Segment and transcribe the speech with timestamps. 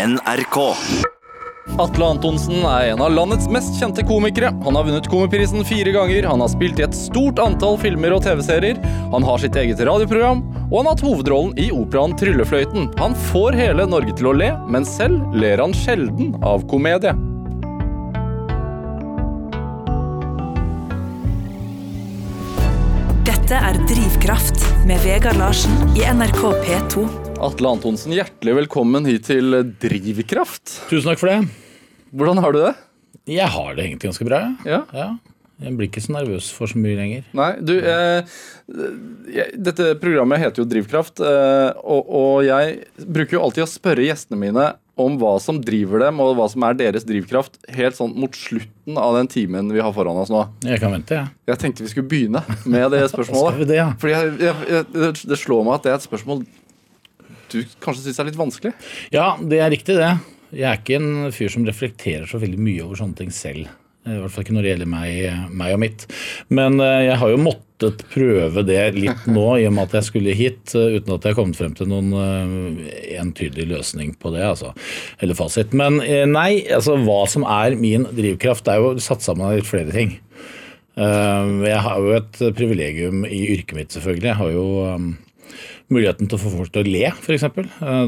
[0.00, 0.56] NRK.
[1.80, 4.48] Atle Antonsen er en av landets mest kjente komikere.
[4.64, 8.24] Han har vunnet Komiprisen fire ganger, han har spilt i et stort antall filmer og
[8.24, 8.80] TV-serier,
[9.12, 10.40] han har sitt eget radioprogram,
[10.70, 12.88] og han har hatt hovedrollen i operaen Tryllefløyten.
[13.00, 17.12] Han får hele Norge til å le, men selv ler han sjelden av komedie.
[23.28, 27.29] Dette er Drivkraft med Vegard Larsen i NRK P2.
[27.40, 30.74] Atle Antonsen, hjertelig velkommen hit til Drivkraft.
[30.90, 31.38] Tusen takk for det.
[32.12, 32.72] Hvordan har du det?
[33.30, 34.40] Jeg har det egentlig ganske bra.
[34.68, 34.82] Ja.
[34.92, 35.06] Ja.
[35.60, 37.24] Jeg blir ikke så nervøs for så mye lenger.
[37.36, 38.28] Nei, du eh,
[39.60, 44.40] Dette programmet heter jo Drivkraft, eh, og, og jeg bruker jo alltid å spørre gjestene
[44.40, 44.70] mine
[45.00, 48.98] om hva som driver dem, og hva som er deres drivkraft, helt sånn mot slutten
[49.00, 50.42] av den timen vi har foran oss nå.
[50.66, 51.32] Jeg kan vente, jeg.
[51.48, 53.62] Jeg tenkte vi skulle begynne med det Skal spørsmålet.
[53.62, 53.86] vi det, ja?
[54.00, 56.42] Fordi jeg, jeg, jeg, Det slår meg at det er et spørsmål
[57.52, 58.72] du kanskje syns er litt vanskelig.
[59.14, 60.12] Ja, det er riktig, det.
[60.50, 63.68] Jeg er ikke en fyr som reflekterer så veldig mye over sånne ting selv.
[64.08, 65.16] I hvert fall ikke når det gjelder meg,
[65.60, 66.06] meg og mitt.
[66.56, 70.06] Men eh, jeg har jo måttet prøve det litt nå, i og med at jeg
[70.08, 72.88] skulle hit, eh, uten at jeg har kommet frem til noen eh,
[73.20, 74.40] entydig løsning på det.
[74.48, 74.72] altså,
[75.20, 75.76] Eller fasit.
[75.76, 79.58] Men eh, nei, altså hva som er min drivkraft, det er jo satt sammen av
[79.60, 80.16] litt flere ting.
[80.96, 84.32] Eh, Jeg har jo et privilegium i yrket mitt, selvfølgelig.
[84.32, 84.66] Jeg har jo
[85.90, 87.46] muligheten til å få folk til å le, f.eks.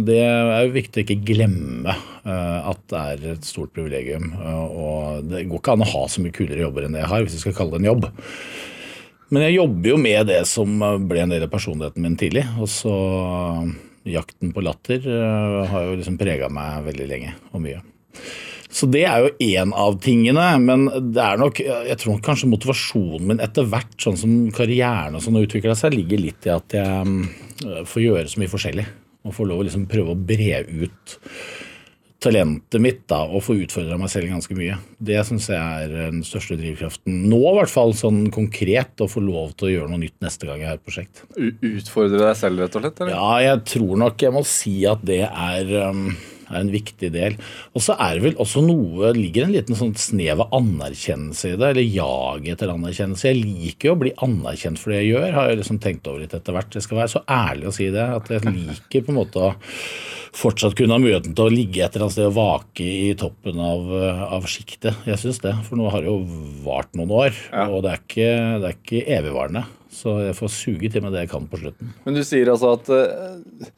[0.06, 4.32] Det er jo viktig å ikke glemme eh, at det er et stort privilegium.
[4.38, 7.12] eh, Og det går ikke an å ha så mye kulere jobber enn det jeg
[7.14, 8.08] har, hvis vi skal kalle det en jobb.
[9.32, 12.44] Men jeg jobber jo med det som ble en del av personligheten min tidlig.
[12.60, 12.96] Og så
[14.08, 17.80] jakten på latter eh, har jo liksom prega meg veldig lenge og mye.
[18.82, 22.48] Så det er jo én av tingene, men det er nok, jeg tror nok kanskje
[22.50, 26.50] motivasjonen min etter hvert, sånn som karrieren og sånn har utvikla seg, ligger litt i
[26.50, 27.20] at jeg mm,
[27.86, 28.86] får gjøre så mye forskjellig.
[29.22, 31.14] Og får lov å liksom prøve å bre ut
[32.22, 34.80] talentet mitt da, og få utfordra meg selv ganske mye.
[34.98, 37.22] Det syns jeg er den største drivkraften.
[37.30, 40.50] Nå i hvert fall sånn konkret, å få lov til å gjøre noe nytt neste
[40.50, 41.22] gang jeg har et prosjekt.
[41.38, 43.02] U utfordre deg selv, rett og slett?
[43.02, 43.14] Eller?
[43.14, 46.12] Ja, jeg tror nok jeg må si at det er, um,
[46.50, 47.36] er en viktig del.
[47.76, 51.58] Og så er det vel også noe ligger en liten sånn snev av anerkjennelse i
[51.60, 53.28] det, eller jag etter anerkjennelse.
[53.30, 56.24] Jeg liker jo å bli anerkjent for det jeg gjør, har jeg liksom tenkt over
[56.24, 56.74] litt etter hvert.
[56.78, 59.52] Jeg skal være så ærlig å si det, at jeg liker på en måte å
[60.32, 63.58] fortsatt kunne ha muligheten til å ligge et eller annet sted og vake i toppen
[63.60, 63.90] av,
[64.38, 65.02] av sjiktet.
[65.04, 66.22] Jeg syns det, for nå har det jo
[66.64, 67.66] vart noen år, Ja.
[67.68, 68.30] og det er ikke,
[68.62, 69.64] det er ikke evigvarende.
[69.92, 71.90] Så jeg får suge til meg det jeg kan på slutten.
[72.06, 73.68] Men du sier altså at uh,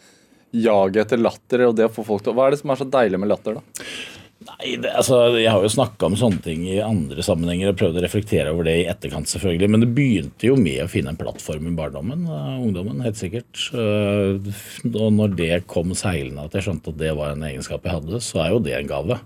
[0.55, 2.87] jaget etter latter og det å få folk til Hva er det som er så
[2.89, 3.87] deilig med latter, da?
[4.45, 8.01] Nei, det, altså, Jeg har jo snakka om sånne ting i andre sammenhenger og prøvd
[8.01, 9.71] å reflektere over det i etterkant, selvfølgelig.
[9.73, 13.63] Men det begynte jo med å finne en plattform i barndommen, uh, ungdommen, helt sikkert.
[13.73, 14.37] Uh,
[14.93, 18.21] og når det kom seilende, at jeg skjønte at det var en egenskap jeg hadde,
[18.25, 19.19] så er jo det en gave.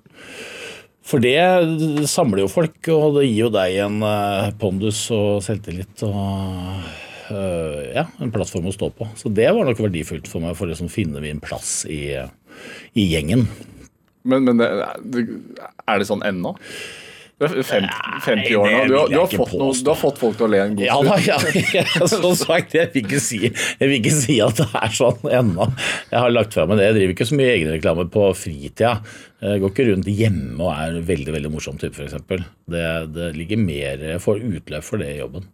[1.08, 6.06] For det samler jo folk, og det gir jo deg en uh, pondus og selvtillit
[6.06, 9.08] og ja, en plattform å stå på.
[9.18, 12.14] Så det var nok verdifullt for meg for å liksom finne min plass i,
[12.94, 13.46] i gjengen.
[14.28, 16.56] Men, men er det sånn ennå?
[17.38, 17.84] Du er fem,
[18.24, 18.78] 50 år nå.
[18.90, 20.88] Du har, du, har fått noe, du har fått folk til å le en god
[20.88, 21.12] Ja stund.
[21.12, 24.66] da, ja, ja, som sagt, jeg vil, ikke si, jeg vil ikke si at det
[24.74, 25.68] er sånn ennå.
[26.10, 26.88] Jeg har lagt fra meg det.
[26.88, 28.96] Jeg driver ikke så mye egenreklame på fritida.
[29.44, 32.18] Jeg går ikke rundt hjemme og er veldig veldig morsom type, f.eks.
[32.74, 35.46] Det, det ligger mer Jeg får utløp for det i jobben.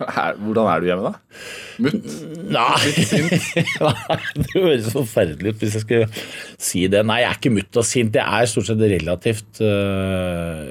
[0.00, 1.40] Her, hvordan er du hjemme, da?
[1.84, 2.12] Mutt?
[2.50, 2.92] Nei,
[3.84, 6.08] Nei, det høres forferdelig ut hvis jeg skulle
[6.60, 7.02] si det.
[7.08, 8.16] Nei, jeg er ikke mutt og sint.
[8.16, 10.70] Jeg er stort sett relativt øh,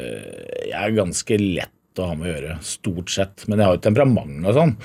[0.69, 3.45] Jeg er ganske lett å ha med å gjøre, stort sett.
[3.49, 4.75] Men jeg har jo temperament og sånn,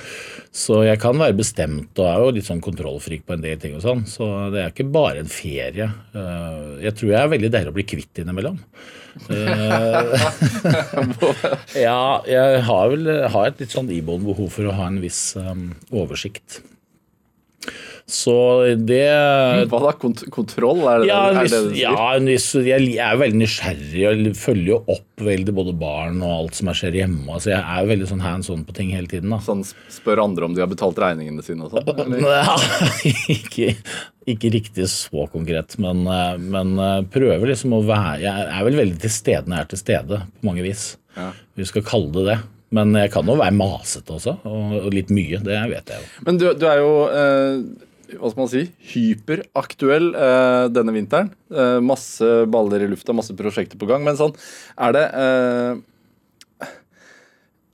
[0.55, 3.77] så jeg kan være bestemt og er jo litt sånn kontrollfrik på en del ting
[3.77, 4.05] og sånn.
[4.09, 5.91] Så det er ikke bare en ferie.
[6.17, 8.59] Øh, Jeg tror jeg er veldig deilig å bli kvitt innimellom.
[9.31, 10.27] Eh,
[11.87, 15.37] ja, jeg har vel har et litt sånn iboende behov for å ha en viss
[15.39, 16.63] um, oversikt.
[18.07, 18.35] Så
[18.85, 19.07] det
[19.71, 19.93] Hva da?
[19.97, 20.83] Kont kontroll?
[20.91, 21.87] Er det, ja, er det du sier?
[21.89, 26.69] ja jeg er veldig nysgjerrig og følger jo opp veldig både barn og alt som
[26.77, 27.25] skjer hjemme.
[27.33, 29.33] Altså jeg er veldig sånn hands on på ting hele tiden.
[29.33, 29.41] da.
[29.45, 32.19] Sånn spør andre om de har betalt regningene sine og sånn?
[32.35, 32.57] Ja,
[33.33, 33.73] ikke,
[34.29, 38.81] ikke riktig så konkret, men, eh, men eh, prøver liksom å være Jeg er vel
[38.81, 40.91] veldig til stede når jeg er til stede, på mange vis.
[41.17, 41.31] Ja.
[41.57, 42.43] Vi skal kalle det det.
[42.75, 45.39] Men jeg kan jo være masete også, og, og litt mye.
[45.47, 46.09] Det vet jeg jo.
[46.27, 47.61] Men du, du er jo eh,
[48.13, 48.63] hva skal man si,
[48.93, 51.33] hyperaktuell eh, denne vinteren.
[51.53, 54.05] Eh, masse baller i lufta, masse prosjekter på gang.
[54.07, 54.35] Men sånn,
[54.87, 55.83] er det eh,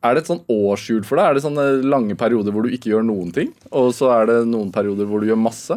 [0.00, 1.26] Er det et sånn årshjul for deg?
[1.26, 3.50] Er det sånne lange perioder hvor du ikke gjør noen ting?
[3.76, 5.76] Og så er det noen perioder hvor du gjør masse?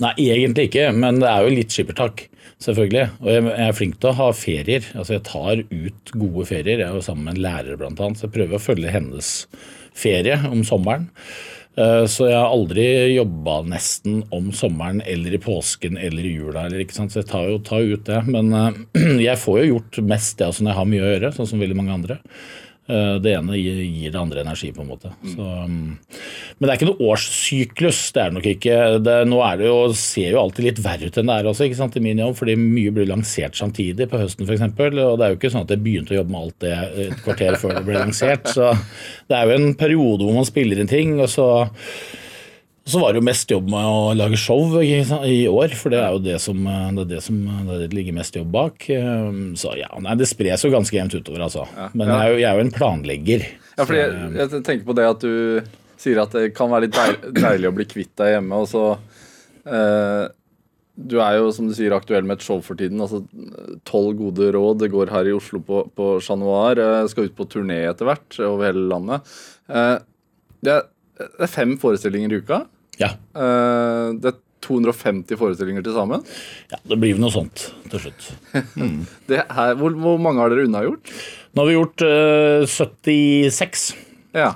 [0.00, 2.28] Nei, egentlig ikke, men det er jo litt skippertak.
[2.62, 3.08] Selvfølgelig.
[3.24, 4.86] Og jeg er flink til å ha ferier.
[4.94, 6.78] Altså Jeg tar ut gode ferier.
[6.78, 9.32] Jeg er jo sammen med en lærer, blant annet, så jeg prøver å følge hennes
[9.98, 11.08] ferie om sommeren.
[11.76, 16.66] Eh, Så jeg har aldri jobba nesten om sommeren eller i påsken eller i jula.
[16.66, 16.84] Eller?
[16.92, 18.20] Så jeg tar jo tar ut det.
[18.28, 18.82] Men eh,
[19.28, 21.64] jeg får jo gjort mest det altså, når jeg har mye å gjøre, sånn som
[21.64, 22.18] veldig mange andre.
[22.90, 25.12] Eh, Det ene gir det andre energi, på en måte.
[25.22, 25.98] Så, mm.
[26.58, 28.00] men det er ikke noe årssyklus.
[28.14, 28.78] Det er det nok ikke.
[29.06, 31.78] Det, nå det jo, ser jo alltid litt verre ut enn det er også, ikke
[31.78, 34.66] sant, i min jobb, fordi mye blir lansert samtidig på høsten f.eks.
[34.66, 36.74] Og det er jo ikke sånn at jeg begynte å jobbe med alt det
[37.06, 38.50] et kvarter før det ble lansert.
[38.50, 38.72] Så
[39.30, 41.48] det er jo en periode hvor man spiller inn ting, og så
[42.88, 46.16] så var det jo mest jobb med å lage show i år, for det er
[46.16, 47.36] jo det som det, er det som
[47.68, 48.88] det ligger mest jobb bak.
[48.90, 51.68] Um, Så ja, nei, det spres jo ganske jevnt utover, altså.
[51.94, 53.46] Men jeg er, jo, jeg er jo en planlegger.
[53.76, 56.96] Ja, fordi jeg, jeg tenker på det at du sier at det kan være litt
[56.98, 58.84] deilig, deilig å bli kvitt deg hjemme, og så
[59.70, 60.24] eh,
[60.98, 63.00] Du er jo, som du sier, aktuell med et show for tiden.
[63.00, 63.22] altså
[63.88, 64.82] Tolv gode råd.
[64.82, 66.82] Det går her i Oslo på, på Chat Noir.
[66.82, 69.30] eh, Skal ut på turné etter hvert over hele landet.
[69.70, 69.96] Eh,
[70.62, 72.62] det, er, det er fem forestillinger i uka.
[73.00, 76.22] Ja, Eh, det er 250 forestillinger til sammen.
[76.70, 78.28] ja, det blir noe sånt til slutt.
[79.28, 81.10] Det her, hvor, hvor mange har dere unnagjort?
[81.52, 83.88] Nå har vi gjort uh, 76.
[84.36, 84.52] Ja.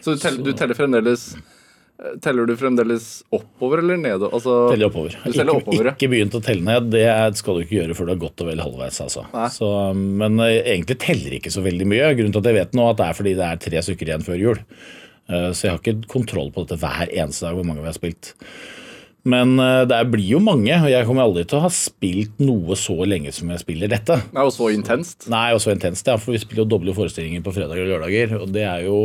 [0.00, 4.32] Så du, teller, du teller fremdeles eh, Teller du fremdeles oppover eller nedover?
[4.34, 5.18] Altså, Teller oppover.
[5.26, 5.92] Teller ikke, oppover, ja.
[5.98, 6.88] ikke begynt å telle ned.
[6.96, 7.04] Det
[7.38, 9.02] skal du ikke gjøre før du er godt og vel halvveis.
[9.04, 9.26] Altså.
[9.54, 12.08] Så, men eh, egentlig teller ikke så veldig mye.
[12.16, 14.26] Grunnen til at jeg vet nå at det er fordi det er tre stykker igjen
[14.26, 14.64] før jul.
[15.30, 17.96] Eh, Så jeg har ikke kontroll på dette hver eneste dag hvor mange vi har
[17.98, 18.34] spilt.
[19.30, 22.76] Men eh, det blir jo mange, og jeg kommer aldri til å ha spilt noe
[22.80, 24.16] så lenge som jeg spiller dette.
[24.32, 25.28] Nei, Og så intenst.
[25.32, 28.36] Nei, og så intenst, ja, for vi spiller jo doble forestillinger på fredager og lørdager,
[28.40, 28.98] og det er jo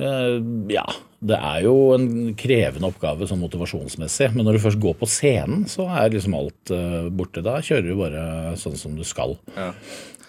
[0.00, 0.36] eh,
[0.72, 0.86] Ja,
[1.20, 2.06] det er jo en
[2.40, 6.72] krevende oppgave sånn motivasjonsmessig, men når du først går på scenen, så er liksom alt
[7.12, 7.42] borte.
[7.44, 8.22] Da kjører du bare
[8.56, 9.34] sånn som du skal.
[9.58, 9.74] Ja.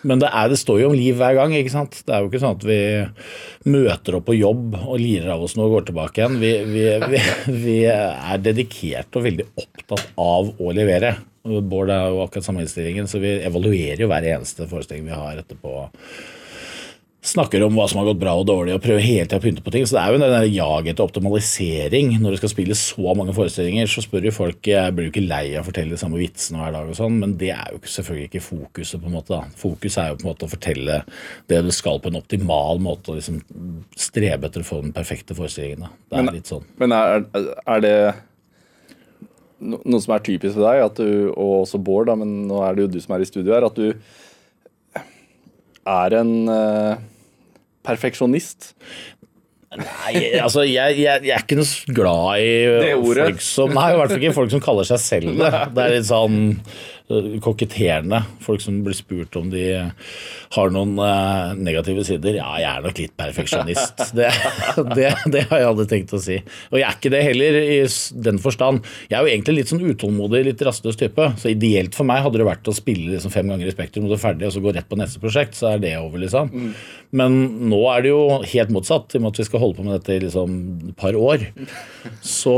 [0.07, 1.53] Men det, er, det står jo om liv hver gang.
[1.57, 1.99] ikke sant?
[2.07, 2.79] Det er jo ikke sånn at vi
[3.69, 6.39] møter opp på jobb og lirer av oss noe og går tilbake igjen.
[6.41, 7.23] Vi, vi, vi,
[7.67, 11.15] vi er dedikert og veldig opptatt av å levere.
[11.41, 15.41] Bård er jo akkurat samme innstillingen, så vi evaluerer jo hver eneste forestilling vi har
[15.41, 15.87] etterpå.
[17.21, 19.61] Snakker om hva som har gått bra og dårlig, og prøver hele tiden å pynte
[19.61, 19.83] på ting.
[19.85, 22.15] Så det er jo den jaget etter optimalisering.
[22.17, 25.23] Når du skal spille så mange forestillinger, så spør jo folk jeg blir jo ikke
[25.29, 27.81] lei av å fortelle de samme vitsene hver dag, og sånn, men det er jo
[27.85, 28.97] selvfølgelig ikke fokuset.
[29.03, 29.43] på en måte da.
[29.61, 30.97] Fokus er jo på en måte å fortelle
[31.53, 33.37] det du skal på en optimal måte, og liksom
[33.93, 35.85] strebe etter å få den perfekte forestillingen.
[35.85, 35.89] da.
[36.09, 36.65] Det er Men- litt sånn.
[36.81, 37.25] Men er,
[37.67, 38.15] er det
[39.61, 42.81] noe som er typisk for deg, du, og også Bård, da, men nå er det
[42.87, 43.93] jo du som er i studio her, at du
[45.85, 46.97] er en eh,
[47.87, 48.73] perfeksjonist?
[49.71, 53.27] Nei, altså jeg, jeg, jeg er ikke noe glad i Det ordet.
[53.29, 55.51] folk som Nei, i hvert fall ikke folk som kaller seg selv det.
[55.77, 56.35] Det er litt sånn
[57.43, 58.21] koketterende.
[58.43, 59.65] Folk som blir spurt om de
[60.55, 62.37] har noen øh, negative sider.
[62.39, 64.03] Ja, jeg er nok litt perfeksjonist.
[64.21, 64.27] Det,
[64.97, 66.35] det, det har jeg aldri tenkt å si.
[66.71, 67.77] Og jeg er ikke det heller, i
[68.25, 68.81] den forstand.
[69.09, 71.27] Jeg er jo egentlig litt sånn utålmodig, litt rastløs type.
[71.39, 74.13] Så ideelt for meg hadde det vært å spille liksom fem ganger i Spektrum og
[74.13, 76.51] så ferdig, og så gå rett på neste prosjekt, så er det over, liksom.
[77.15, 77.37] Men
[77.71, 79.95] nå er det jo helt motsatt, i og med at vi skal holde på med
[79.97, 80.57] dette i liksom
[80.91, 81.47] et par år.
[82.21, 82.53] Så,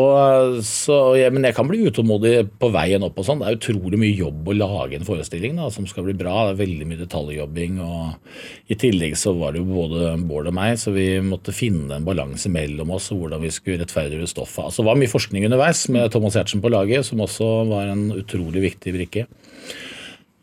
[0.63, 3.41] så ja, men jeg kan bli utålmodig på veien opp og sånn.
[3.41, 6.33] Det er utrolig mye jobb å lage en forestilling da, som skal bli bra.
[6.49, 7.79] Det er veldig mye detaljjobbing.
[7.79, 11.95] og I tillegg så var det jo både Bård og meg, så vi måtte finne
[11.95, 14.65] en balanse mellom oss og hvordan vi skulle rettferdiggjøre stoffet.
[14.67, 18.09] Altså, det var mye forskning underveis med Thomas Giertsen på laget, som også var en
[18.17, 19.27] utrolig viktig brikke.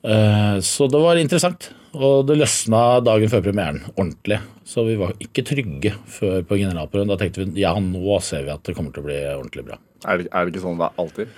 [0.07, 1.73] Eh, Så det var interessant.
[1.90, 4.38] Og det løsna dagen før premieren ordentlig.
[4.64, 7.11] Så vi var ikke trygge før på generalprøven.
[7.11, 9.80] Da tenkte vi ja, nå ser vi at det kommer til å bli ordentlig bra.
[10.07, 11.35] Er det, er det ikke sånn det er alltid?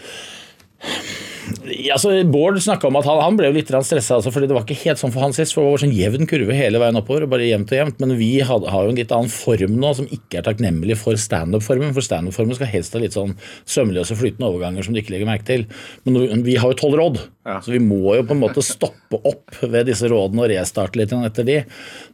[1.66, 4.56] Ja, altså, Bård snakka om at han, han ble jo litt stressa, altså, fordi det
[4.56, 5.54] var ikke helt sånn for han sist.
[5.56, 8.00] for Det var sånn jevn kurve hele veien oppover, og bare jevnt og jevnt.
[8.02, 11.18] Men vi had, har jo en litt annen form nå, som ikke er takknemlig for
[11.18, 11.94] standup-formen.
[11.96, 13.34] For standup-formen skal helst ha litt sånn
[13.66, 15.66] sømløse, flytende overganger som du ikke legger merke til.
[16.06, 17.56] Men vi, vi har jo tolv råd, Ja.
[17.58, 21.10] så vi må jo på en måte stoppe opp ved disse rådene og restarte litt
[21.12, 21.56] etter de.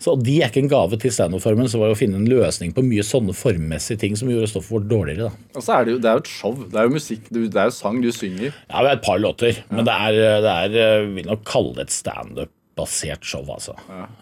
[0.00, 2.72] Så de er ikke en gave til standup-formen, så var det å finne en løsning
[2.72, 5.28] på mye sånne formmessige ting som gjorde stoffet vårt dårligere.
[5.28, 5.50] da.
[5.58, 6.54] Og så er det jo det er jo et show.
[6.64, 8.54] Det er jo musikk, det er jo sang du synger.
[8.70, 11.88] Ja, vi har et par låter, men det er, det er vil nok kalle det
[11.88, 13.74] et standup-basert show, altså.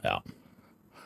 [0.04, 0.18] Ja.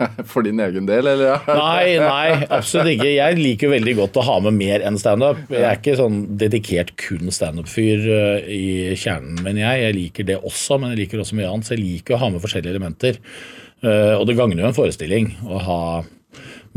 [0.30, 1.35] For din egen del, eller?
[1.35, 1.56] Ja?
[1.59, 3.11] Nei, nei, absolutt ikke.
[3.12, 5.42] Jeg liker veldig godt å ha med mer enn standup.
[5.52, 8.62] Jeg er ikke sånn dedikert kun standup-fyr eh, i
[8.97, 9.82] kjernen, men jeg.
[9.85, 11.68] Jeg liker det også, men jeg liker også mye annet.
[11.68, 13.20] Så jeg liker å ha med forskjellige elementer.
[13.85, 15.80] Eh, Og det gagner jo en forestilling å ha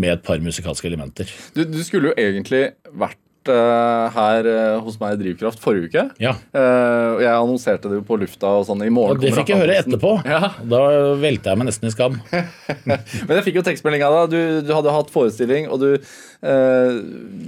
[0.02, 1.30] med et par musikalske elementer.
[1.56, 3.20] Du, du skulle jo egentlig vært
[3.52, 6.04] eh, her uh, hos meg i Drivkraft forrige uke.
[6.22, 6.34] Ja.
[6.56, 9.18] Uh, jeg annonserte det jo på lufta og sånn i morgen.
[9.18, 10.14] Og det fikk jeg høre etterpå.
[10.28, 10.54] Ja.
[10.60, 10.84] Da
[11.20, 12.20] velte jeg meg nesten i skam.
[12.90, 14.36] Men jeg fikk jo tekstmelding av deg.
[14.36, 15.90] Du, du hadde hatt forestilling, og du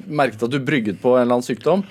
[0.08, 1.82] merket at du brygget på en eller annen sykdom.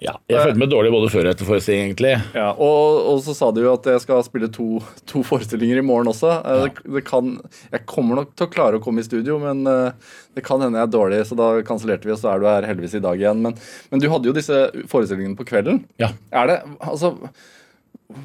[0.00, 2.14] Ja, jeg følte meg dårlig både før og etter forestilling, egentlig.
[2.32, 4.80] Ja, og, og så sa du jo at jeg skal spille to,
[5.10, 6.30] to forestillinger i morgen også.
[6.40, 6.54] Ja.
[6.64, 7.34] Det, det kan,
[7.74, 10.80] jeg kommer nok til å klare å komme i studio, men eh, det kan hende
[10.80, 13.20] jeg er dårlig, så da kansellerte vi, og så er du her heldigvis i dag
[13.20, 13.44] igjen.
[13.44, 13.58] Men,
[13.92, 15.84] men du hadde jo disse forestillingene på kvelden.
[16.00, 16.14] Ja.
[16.32, 17.12] Er det Altså,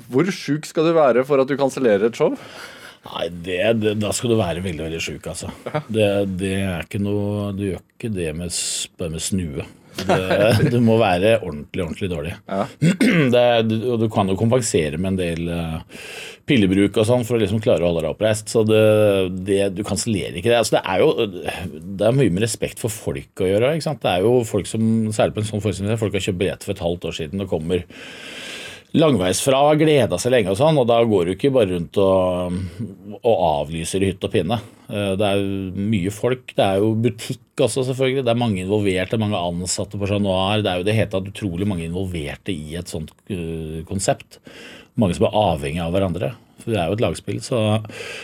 [0.10, 2.34] hvor sjuk skal du være for at du kansellerer et show?
[3.06, 5.52] Nei, det, det, da skal du være veldig veldig sjuk, altså.
[5.94, 6.08] Det,
[6.42, 8.54] det er ikke noe Du gjør ikke det med,
[9.00, 9.66] bare med snue.
[10.74, 12.34] Du må være ordentlig, ordentlig dårlig.
[12.50, 12.66] Ja.
[13.36, 15.78] Det, du- og du kan jo kompensere med en del eh,
[16.50, 18.52] pillebruk og sånn for å liksom klare å holde deg oppreist.
[18.52, 18.82] Så det,
[19.48, 20.58] det, du kansellerer ikke det.
[20.60, 23.72] Altså, det er jo det er mye med respekt for folk å gjøre.
[23.78, 24.02] Ikke sant?
[24.04, 24.84] Det er jo folk som,
[25.16, 27.54] Særlig på en sånn forestilling, folk har kjøpt billett for et halvt år siden og
[27.56, 27.86] kommer
[28.96, 32.00] langveisfra og har gleda seg lenge, og sånn, og da går du ikke bare rundt
[32.02, 32.56] og,
[33.22, 34.60] og avlyser i hytt og pinne.
[34.90, 36.54] Eh, Det er jo mye folk.
[36.56, 38.24] Det er jo butikk også, selvfølgelig.
[38.26, 40.64] Det er mange involverte, mange ansatte på Chat Noir.
[40.64, 44.40] Det er jo det hele tatt utrolig mange involverte i et sånt eh, konsept.
[45.00, 46.34] Mange som er avhengig av hverandre.
[46.66, 47.60] For det er jo et lagspill, så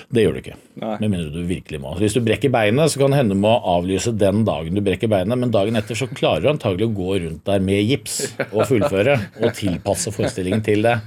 [0.10, 0.56] det gjør du ikke.
[0.82, 0.96] Nei.
[1.04, 1.92] Med mindre du virkelig må.
[2.00, 5.12] Hvis du brekker beinet, så kan det hende du må avlyse den dagen du brekker
[5.12, 8.18] beinet, men dagen etter så klarer du antagelig å gå rundt der med gips
[8.56, 10.98] og fullføre, og tilpasse forestillingen til det.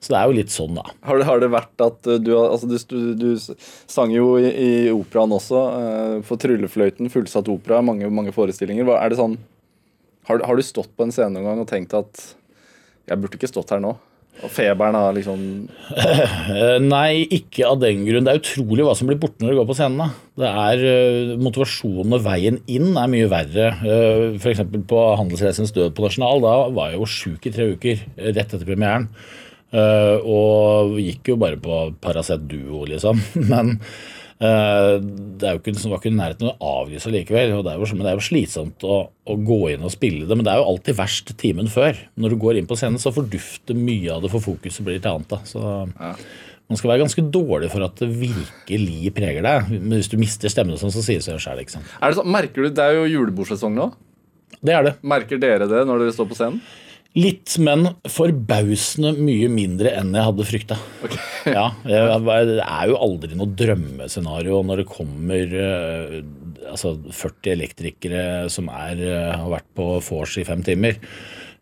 [0.00, 0.88] Så det er jo litt sånn, da.
[1.06, 3.56] Har det, har det vært at uh, du, altså du, du, du
[3.94, 8.90] sang jo i, i operaen også, uh, for Tryllefløyten, fullsatt opera, mange, mange forestillinger.
[8.98, 9.38] Er det sånn,
[10.26, 12.30] har, har du stått på en scene noen gang og tenkt at
[13.06, 13.94] jeg burde ikke stått her nå?
[14.40, 15.40] Og feberen har liksom
[15.90, 18.24] Eh, Nei, ikke av den grunn.
[18.24, 20.00] Det er utrolig hva som blir borte når du går på scenen.
[20.00, 20.08] da.
[20.40, 23.68] Det er eh, Motivasjonen og veien inn er mye verre.
[23.82, 24.64] Uh, F.eks.
[24.88, 26.40] på Handelsreisens død på Nasjonal.
[26.46, 29.10] Da var jeg jo sjuk i tre uker eh, rett etter premieren.
[29.70, 33.20] Eh, og gikk jo bare på Paracet Duo, liksom.
[33.52, 37.58] Men eh, det er jo ikke, det var ikke i nærheten av å avlyse likevel.
[37.58, 40.24] og det er jo, men det er jo slitsomt å, å gå inn og spille
[40.24, 40.36] det.
[40.38, 41.98] Men det er jo alltid verst timen før.
[42.16, 45.12] Når du går inn på scenen, så fordufter mye av det, for fokuset blir til
[45.12, 45.28] annet.
[45.28, 45.42] da.
[45.44, 45.60] Så
[46.70, 49.72] man skal være ganske dårlig for at det virkelig preger deg.
[49.76, 51.60] Men hvis du mister stemmen, og sånn, så sier det seg sjøl.
[51.60, 53.90] er det Merker du, Det er jo julebordsesong nå.
[54.60, 54.94] Det er det.
[55.04, 56.62] Merker dere det når dere står på scenen?
[57.18, 60.76] Litt, men forbausende mye mindre enn jeg hadde frykta.
[61.48, 61.96] Ja, det
[62.60, 66.18] er jo aldri noe drømmescenario når det kommer eh,
[66.68, 70.98] altså 40 elektrikere som er, eh, har vært på vors i fem timer.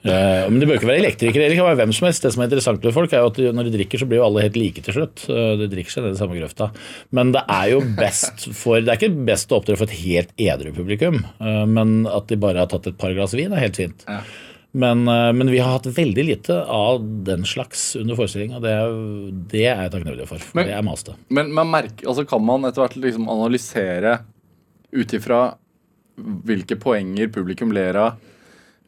[0.02, 2.26] Eh, men det bør ikke være elektrikere, det kan være hvem som helst.
[2.26, 4.18] Det som er interessant med folk, er jo at de- når de drikker, så blir
[4.18, 5.24] jo alle helt like til slutt.
[5.30, 6.72] De drikker seg ned i samme grøfta.
[7.14, 10.34] Men det er jo best for Det er ikke best å opptre for et helt
[10.42, 11.22] edru publikum,
[11.70, 14.02] men at de bare har tatt et par glass vin, er helt fint.
[14.10, 14.20] Ja.
[14.72, 18.60] Men, eh, men vi har hatt veldig lite av den slags under forestillinga.
[18.60, 18.74] Det,
[19.52, 20.38] det er jeg takknemlig for.
[20.44, 21.14] for Men- det er maste.
[21.30, 24.18] Men man merker, altså kan man etter hvert liksom analysere
[24.92, 25.54] ut ifra
[26.18, 28.12] hvilke poenger publikum ler av,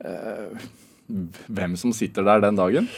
[0.05, 0.69] eh,
[1.49, 2.89] hvem som sitter der den dagen?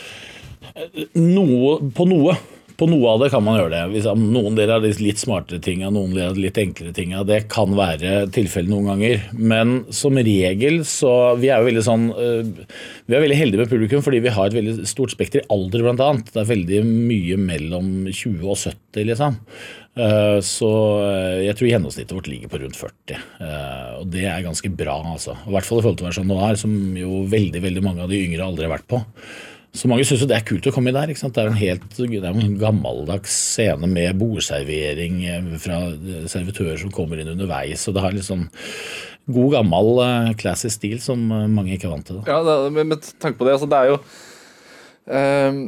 [1.15, 2.37] Noe, på noe.
[2.83, 3.83] På noe av det kan man gjøre det.
[3.93, 7.21] Hvis noen deler av de litt smartere tinga, noen deler av de litt enklere tinga.
[7.29, 9.21] Det kan være tilfellet noen ganger.
[9.39, 12.41] Men som regel så Vi er jo veldig sånn øh,
[13.07, 15.85] Vi er veldig heldige med publikum fordi vi har et veldig stort spekter i alder,
[15.87, 16.33] blant annet.
[16.35, 19.39] Det er veldig mye mellom 20 og 70, liksom.
[19.95, 20.73] Eh, Så
[21.05, 23.23] eh, jeg tror gjennomsnittet vårt ligger på rundt 40.
[23.47, 25.39] eh, Og det er ganske bra, altså.
[25.47, 28.23] I hvert fall i forhold til Versjon Noir, som jo veldig veldig mange av de
[28.27, 29.03] yngre aldri har vært på.
[29.73, 31.09] Så mange syns jo det er kult å komme der.
[31.09, 31.33] ikke sant?
[31.33, 35.81] Det er jo en helt det er en gammeldags scene med bordservering eh, fra
[36.29, 37.87] servitører som kommer inn underveis.
[37.89, 38.51] og Det har sånn
[39.33, 42.21] god, gammel eh, classy stil som eh, mange ikke er vant til.
[42.21, 42.35] Da.
[42.35, 43.99] Ja, det, med, med tanke på det, altså det er jo
[45.09, 45.65] eh,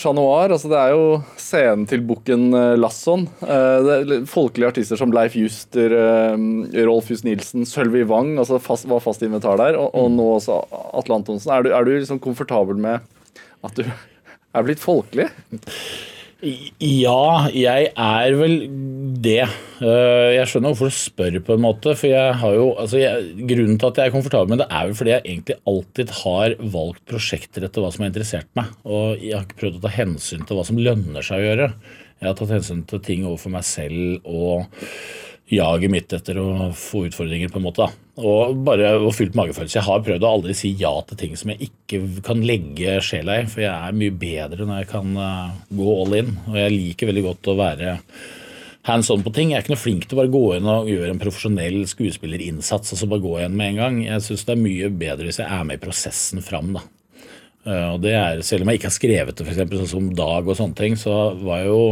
[0.00, 1.06] Chat Noir, altså det er jo
[1.36, 3.26] scenen til bukken Lasson.
[3.44, 8.56] Eh, det er folkelige artister som Leif Juster, eh, Rolf Just Nilsen, Sølvi Wang altså
[8.64, 9.76] fast, var fast inventar der.
[9.76, 10.62] Og, og nå også
[10.96, 11.52] Atle Antonsen.
[11.52, 13.04] Er du, er du liksom komfortabel med
[13.64, 15.28] at du er blitt folkelig?
[16.82, 18.56] Ja, jeg er vel
[19.22, 19.44] det.
[19.78, 21.94] Eh, Jeg skjønner hvorfor du spør, på en måte.
[21.94, 24.88] For jeg har jo, altså jeg, Grunnen til at jeg er komfortabel med det, er
[24.88, 28.74] vel fordi jeg egentlig alltid har valgt prosjekter etter hva som har interessert meg.
[28.82, 31.70] Og jeg har ikke prøvd å ta hensyn til hva som lønner seg å gjøre.
[32.18, 34.82] Jeg har tatt hensyn til ting overfor meg selv og
[35.52, 37.86] jaget mitt etter å få utfordringer, på en måte.
[37.86, 38.22] da.
[38.22, 39.78] Og bare og fylt magefølelse.
[39.78, 43.40] Jeg har prøvd å aldri si ja til ting som jeg ikke kan legge sjela
[43.40, 46.32] i, for jeg er mye bedre når jeg kan eh, gå all in.
[46.50, 47.98] Og jeg liker veldig godt å være
[48.88, 49.52] hands on på ting.
[49.52, 52.94] Jeg er ikke noe flink til å bare gå inn og gjøre en profesjonell skuespillerinnsats
[52.94, 54.02] og så bare gå igjen med en gang.
[54.08, 56.74] Jeg syns det er mye bedre hvis jeg er med i prosessen fram.
[56.78, 56.84] da.
[57.62, 60.06] Uh, og det er, Selv om jeg ikke har skrevet det, for eksempel, sånn som
[60.18, 61.82] Dag og sånne ting, så var jeg jo,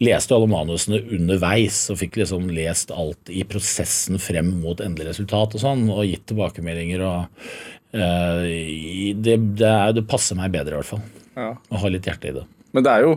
[0.00, 5.58] leste alle manusene underveis og fikk liksom lest alt i prosessen frem mot endelig resultat
[5.58, 7.04] og sånn, og gitt tilbakemeldinger.
[7.04, 7.44] og
[7.92, 11.04] uh, det, det, er, det, passer meg bedre, i hvert fall.
[11.36, 11.52] Ja.
[11.52, 12.46] Å ha litt hjerte i det.
[12.74, 13.12] Men det er jo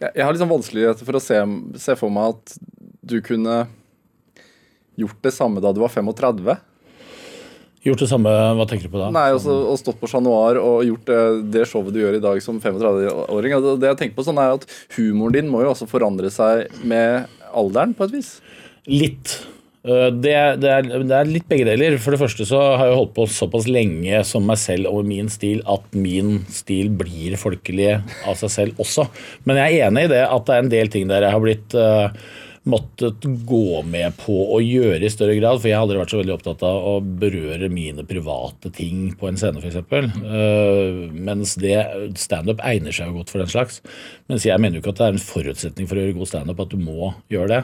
[0.00, 1.36] Jeg, jeg har liksom vanskeligheter for å se,
[1.80, 2.54] se for meg at
[3.04, 3.62] du kunne
[5.00, 6.60] gjort det samme da du var 35.
[7.80, 9.08] Gjort det samme, Hva tenker du på da?
[9.14, 11.20] Nei, også, og Stått på Chat Noir og gjort det,
[11.54, 13.54] det, showet du gjør i dag som 35-åring.
[13.80, 14.66] Det jeg tenker på sånn er at
[14.98, 18.34] Humoren din må jo også forandre seg med alderen, på et vis?
[18.90, 19.32] Litt.
[19.80, 21.96] Eh, det, det, er, det, er, litt begge deler.
[22.02, 25.32] For det første så har jeg holdt på såpass lenge som meg selv og min
[25.32, 29.08] stil at min stil blir folkelig av seg selv også.
[29.48, 31.44] Men jeg er enig i det at det er en del ting der jeg har
[31.44, 32.12] blitt uh,
[32.68, 35.60] måttet gå med på å gjøre i større grad.
[35.60, 39.30] For jeg har aldri vært så veldig opptatt av å berøre mine private ting på
[39.30, 39.80] en scene, f.eks.
[39.88, 41.78] Uh, eh, mens det
[42.20, 43.80] standup egner seg jo godt for den slags.
[44.30, 46.64] Mens jeg mener jo ikke at det er en forutsetning for å gjøre god standup
[46.64, 47.62] at du må gjøre det.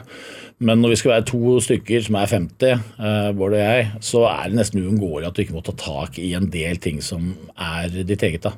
[0.65, 4.25] Men når vi skal være to stykker som er 50, uh, Bård og jeg, så
[4.31, 7.35] er det nesten uunngåelig at du ikke må ta tak i en del ting som
[7.53, 8.49] er ditt eget.
[8.49, 8.57] da.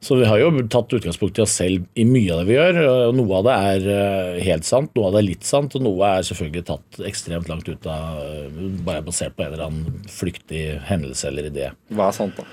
[0.00, 2.78] Så vi har jo tatt utgangspunkt i oss selv i mye av det vi gjør.
[2.88, 5.84] og Noe av det er eh, helt sant, noe av det er litt sant, og
[5.84, 10.08] noe er selvfølgelig tatt ekstremt langt ut av eh, Bare basert på en eller annen
[10.08, 11.68] flyktig hendelse eller idé.
[11.92, 12.48] Hva er sant, da?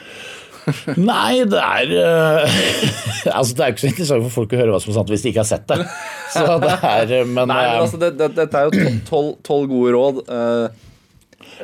[1.00, 2.58] Nei, det er uh,
[3.38, 5.24] Altså, det er ikke så interessant for folk å høre hva som er sant hvis
[5.24, 5.80] de ikke har sett det.
[6.34, 10.26] Så det er, men, Nei, men altså, Dette det, det er jo tolv gode råd.
[10.28, 10.68] Uh,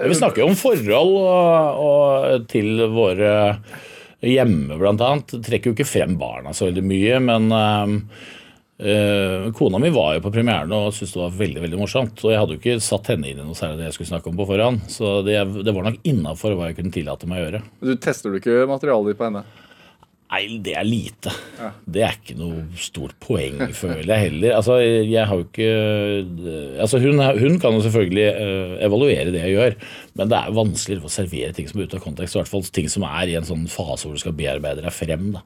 [0.08, 3.34] vi snakker jo om forhold og, og til våre
[4.24, 5.36] hjemme, annet.
[5.44, 10.34] Trekker jo ikke frem barna så veldig mye, men øh, kona mi var jo på
[10.34, 12.24] premieren og syntes det var veldig veldig morsomt.
[12.24, 14.32] Og jeg hadde jo ikke satt henne inn i noe særlig det jeg skulle snakke
[14.32, 14.88] om på forhånd.
[14.92, 17.63] Så det, det var nok innafor hva jeg kunne tillate meg å gjøre.
[17.84, 19.46] Du Tester du ikke materialet ditt på henne?
[20.34, 21.30] Nei, det er lite.
[21.60, 21.68] Ja.
[21.86, 24.56] Det er ikke noe stort poeng, føler jeg heller.
[24.58, 25.68] Altså, jeg har jo ikke
[26.82, 28.26] altså, hun, hun, kan jo selvfølgelig
[28.88, 29.78] evaluere det jeg gjør,
[30.13, 32.36] men det er vanskelig å servere ting som er ute av kontekst.
[32.36, 34.93] I hvert fall ting som er i en sånn fase hvor du skal bearbeide deg
[34.93, 35.32] frem.
[35.34, 35.41] da.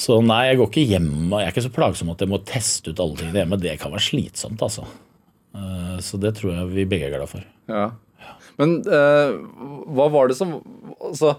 [0.00, 2.90] Så nei, jeg går ikke hjem jeg er ikke så plagsom at jeg må teste
[2.90, 3.60] ut alle tingene hjemme.
[3.62, 4.88] Det kan være slitsomt, altså.
[5.54, 7.46] Uh, så det tror jeg vi begge er glad for.
[7.70, 7.90] Ja.
[8.58, 9.38] Men uh,
[9.94, 10.58] hva var det som
[11.00, 11.38] Altså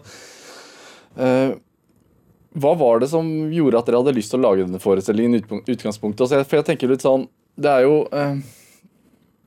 [2.51, 5.43] hva var det som gjorde at dere hadde lyst til å lage denne forestillingen?
[5.61, 6.23] utgangspunktet?
[6.23, 7.25] Altså, for jeg tenker litt sånn
[7.59, 8.39] Det er jo uh,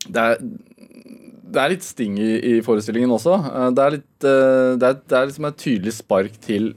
[0.09, 0.41] det, er,
[1.55, 3.39] det, er, litt sting i, i forestillingen også.
[3.49, 6.73] Eh, det er, litt, eh, det, er, det er liksom et tydelig spark til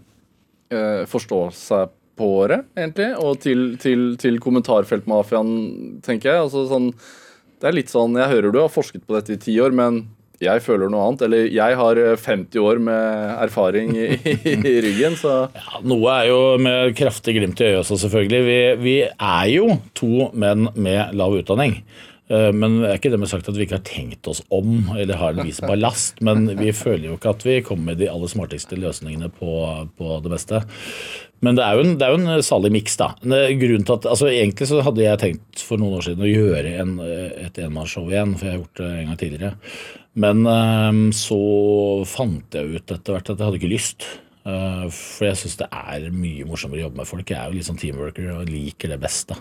[0.73, 1.85] uh, forståelse
[2.17, 3.11] på året, egentlig.
[3.21, 5.55] Og til, til, til kommentarfeltmafiaen,
[6.05, 6.45] tenker jeg.
[6.47, 6.91] Altså, sånn,
[7.57, 10.03] det er litt sånn Jeg hører du har forsket på dette i ti år, men
[10.43, 11.23] jeg føler noe annet.
[11.27, 14.09] Eller jeg har 50 eh, år med erfaring i,
[14.73, 18.43] i ryggen, så ja, Noe er jo med kraftig glimt i øyet også, selvfølgelig.
[18.47, 21.79] Vi, vi, er jo to menn med lav utdanning.
[22.27, 24.89] Eh, men det er ikke det med sagt at vi ikke har tenkt oss om
[24.97, 26.19] eller har en viss ballast.
[26.25, 29.53] Men vi føler jo ikke at vi kommer med de aller smarteste løsningene på,
[29.99, 30.63] på det meste.
[31.45, 33.11] Men det er jo en, det er jo en salig miks, da.
[33.21, 36.71] Grunnen til at, altså Egentlig så hadde jeg tenkt for noen år siden å gjøre
[36.81, 36.95] en,
[37.45, 39.51] et enmannsshow igjen, for jeg har gjort det en gang tidligere.
[40.17, 41.37] Men så
[42.09, 44.07] fant jeg ut etter hvert at jeg hadde ikke lyst.
[44.47, 47.31] Uh, for jeg syns det er mye morsommere å jobbe med folk.
[47.33, 49.35] Jeg er jo litt sånn teamworker og liker det beste.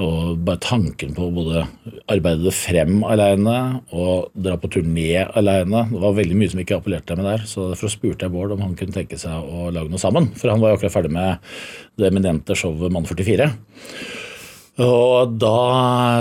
[0.00, 1.66] Og bare tanken på å både
[2.08, 3.56] arbeide det frem alene
[3.92, 7.66] og dra på turné alene Det var veldig mye som ikke appellerte meg der, så
[7.68, 10.30] derfor spurte jeg Bård om han kunne tenke seg å lage noe sammen.
[10.40, 11.52] For han var jo akkurat ferdig med
[12.00, 13.50] det eminente showet Mann 44.
[14.80, 15.56] Og da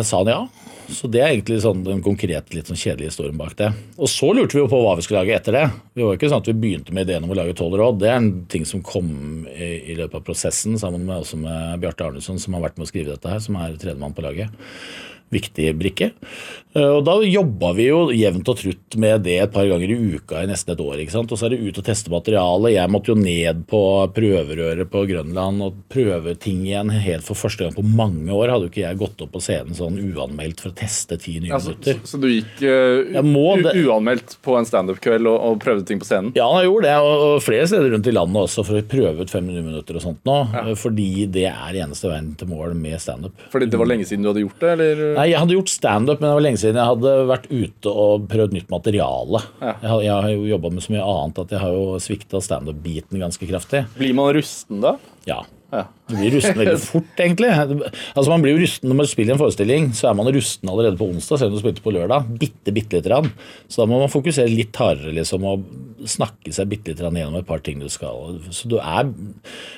[0.03, 0.41] sa han ja.
[0.89, 3.69] Så det er egentlig sånn den konkrete, litt sånn kjedelige historien bak det.
[3.99, 5.65] Og så lurte vi jo på hva vi skulle lage etter det.
[5.93, 7.99] Vi var ikke sånn at vi begynte med ideen om å lage tolv råd.
[8.01, 9.11] Det er en ting som kom
[9.53, 12.87] i, i løpet av prosessen, sammen med, også med Bjarte Arnesson, som har vært med
[12.87, 14.51] å skrive dette her, som er tredjemann på laget
[15.33, 16.11] viktig brikke.
[16.77, 19.97] Eh, og Da jobba vi jo jevnt og trutt med det et par ganger i
[20.15, 20.99] uka i nesten et år.
[21.01, 21.31] ikke sant?
[21.31, 22.75] Og så er det ut og teste materialet.
[22.75, 23.81] Jeg måtte jo ned på
[24.13, 28.53] prøverøret på Grønland og prøve ting igjen helt for første gang på mange år.
[28.53, 31.55] Hadde jo ikke jeg gått opp på scenen sånn uanmeldt for å teste ti nye
[31.55, 32.01] ja, minutter.
[32.03, 36.01] Så, så, du gikk uh, må, det, uanmeldt på en standup-kveld og, og, prøvde ting
[36.01, 36.31] på scenen?
[36.37, 36.95] Ja, jeg gjorde det.
[37.01, 40.05] Og, og, flere steder rundt i landet også for å prøve ut 500 minutter og
[40.05, 40.37] sånt nå.
[40.53, 40.65] Ja.
[40.77, 43.33] Fordi det er eneste veien til mål med standup.
[43.49, 45.03] Fordi det var lenge siden du hadde gjort det, eller?
[45.19, 48.27] Nei, jeg hadde gjort standup, men det var lenge siden jeg hadde vært ute og
[48.31, 49.41] prøvd nytt materiale.
[49.59, 49.73] Ja.
[49.73, 52.39] Jeg, har, jeg, har jo jobba med så mye annet at jeg har jo svikta
[52.45, 53.81] standup-biten ganske kraftig.
[53.97, 54.93] Blir man rusten da?
[55.27, 55.41] Ja.
[55.69, 55.83] Ja.
[56.09, 57.49] Du blir rusten veldig fort, egentlig.
[57.53, 60.97] Altså Man blir jo rusten når man spiller en forestilling, så er man rusten allerede
[60.97, 62.29] på onsdag, selv om du spilte på lørdag.
[62.41, 63.29] Bitte, bitte lite grann.
[63.69, 67.41] Så da må man fokusere litt hardere liksom, og snakke seg bitte lite grann gjennom
[67.41, 68.39] et par ting du skal.
[68.55, 69.11] Så du er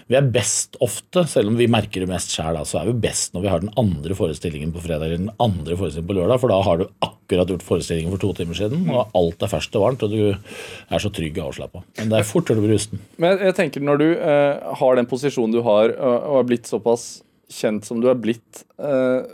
[0.07, 3.35] Vi er best ofte, selv om vi merker det mest sjæl, så er vi best
[3.35, 6.51] når vi har den andre forestillingen på fredag eller den andre forestillingen på lørdag, for
[6.51, 9.85] da har du akkurat gjort forestillingen for to timer siden, og alt er ferskt og
[9.85, 11.83] varmt, og du er så trygg og avslappa.
[11.99, 13.01] Men det er fort til du blir rusten.
[13.21, 17.21] Men jeg, tenker når du eh, har den posisjonen du har, og, har blitt såpass
[17.51, 19.27] kjent som du er blitt eh,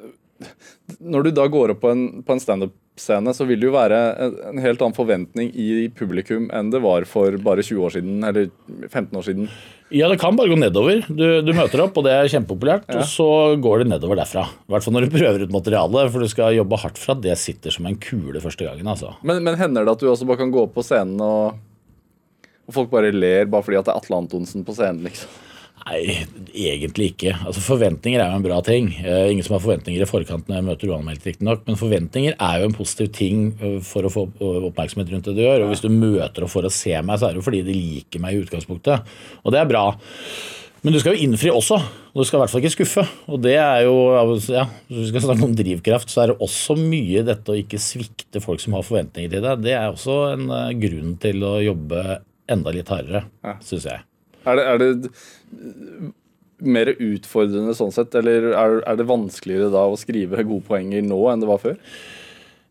[1.05, 2.41] Når du da går opp på en, på en
[2.97, 7.05] standup-scene, så vil det jo være en, helt annen forventning i publikum enn det var
[7.09, 8.49] for bare 20 år siden, eller
[8.89, 9.49] 15 år siden.
[9.93, 11.05] Ja, det kan bare gå nedover.
[11.07, 12.89] Du, du møter opp, og det er kjempepopulært.
[12.91, 13.29] Og så
[13.63, 14.43] går det nedover derfra.
[14.67, 17.23] I hvert fall når du prøver ut materialet, for du skal jobbe hardt for at
[17.23, 18.87] det sitter som en kule første gangen.
[18.87, 19.13] altså.
[19.23, 21.59] Men, men hender det at du også bare kan gå opp på scenen og,
[22.67, 25.43] og folk bare ler bare fordi at det er Atle Antonsen på scenen, liksom?
[25.87, 27.31] Nei, egentlig ikke.
[27.47, 28.89] Altså Forventninger er jo en bra ting.
[28.99, 31.63] Eh, ingen som har forventninger i forkant når jeg møter uanmeldt, riktignok.
[31.67, 34.25] Men forventninger er jo en positiv ting eh, for å få
[34.67, 35.63] oppmerksomhet rundt det du gjør.
[35.63, 37.77] Og hvis du møter og får å se meg, så er det jo fordi de
[37.77, 39.15] liker meg i utgangspunktet.
[39.45, 39.85] Og det er bra.
[40.83, 41.79] Men du skal jo innfri også,
[42.13, 43.05] og du skal i hvert fall ikke skuffe.
[43.31, 43.95] Og det er jo,
[44.53, 47.79] ja, Hvis vi skal snakke om drivkraft, så er det også mye dette å ikke
[47.81, 49.63] svikte folk som har forventninger til deg.
[49.65, 53.57] Det er også en eh, grunn til å jobbe enda litt hardere, Ja.
[53.63, 54.03] syns jeg.
[54.47, 56.13] Er det, er det
[56.57, 61.19] mer utfordrende sånn sett, eller er, er det vanskeligere da å skrive gode poenger nå
[61.31, 61.75] enn det var før?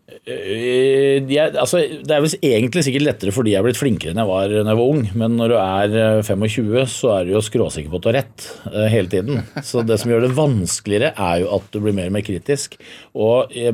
[0.07, 4.21] Eh, jeg, altså, det er vel egentlig sikkert lettere fordi jeg er blitt flinkere enn
[4.23, 5.01] jeg var da jeg var ung.
[5.19, 8.19] Men når du er eh, 25, så er du jo skråsikker på at du har
[8.21, 9.41] rett eh, hele tiden.
[9.67, 12.79] Så det som gjør det vanskeligere, er jo at du blir mer og mer kritisk.
[13.19, 13.73] Og eh,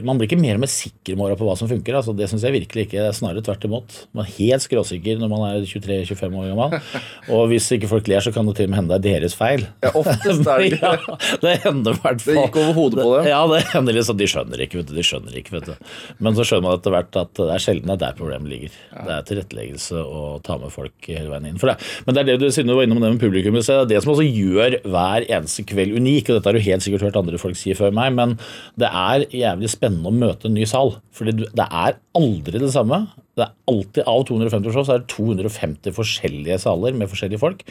[0.00, 2.00] man blir ikke mer og mer sikker med åra på hva som funker.
[2.00, 3.02] Altså, det syns jeg virkelig ikke.
[3.02, 4.00] Det er snarere tvert imot.
[4.16, 6.78] Man er helt skråsikker når man er 23-25 år gammel.
[7.36, 9.36] Og hvis ikke folk ler, så kan det til og med hende det er deres
[9.36, 9.68] feil.
[9.84, 10.96] Ja, oftest er det ja,
[11.44, 12.40] det hender i hvert fall.
[12.40, 13.30] Det gikk over hodet på dem.
[13.34, 14.20] Ja, det hender litt sånn.
[14.24, 14.96] De skjønner ikke, vet du.
[14.96, 15.73] De skjønner ikke, vet du.
[16.22, 18.76] Men så skjønner man etter hvert at det er sjelden det er der problemet ligger.
[18.94, 21.60] Det er tilretteleggelse å ta med folk hele veien inn.
[21.60, 21.78] For det.
[22.06, 23.94] Men det er det du siden du var innom det med publikum, det er det
[23.94, 26.30] det som også gjør hver eneste kveld unik.
[26.30, 28.36] Og dette har du helt sikkert hørt andre folk si før meg, men
[28.80, 30.96] det er jævlig spennende å møte en ny sal.
[31.14, 33.04] Fordi det er aldri det samme.
[33.34, 37.64] Det er alltid Av 250 show så er det 250 forskjellige saler med forskjellige folk.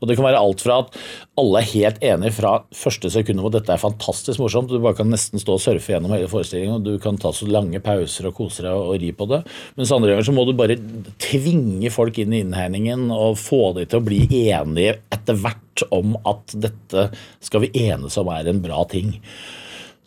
[0.00, 0.96] Og det kan være alt fra at
[1.40, 4.72] alle er helt enige fra første sekund om at dette er fantastisk morsomt.
[4.72, 7.48] Du bare kan nesten stå og surfe gjennom hele forestillingen, og du kan ta så
[7.50, 9.42] lange pauser og kose deg og, ri på det.
[9.78, 10.78] Mens andre ganger så må du bare
[11.22, 16.16] tvinge folk inn i innhegningen og få dem til å bli enige etter hvert om
[16.28, 17.08] at dette
[17.44, 19.18] skal vi enes om er en bra ting.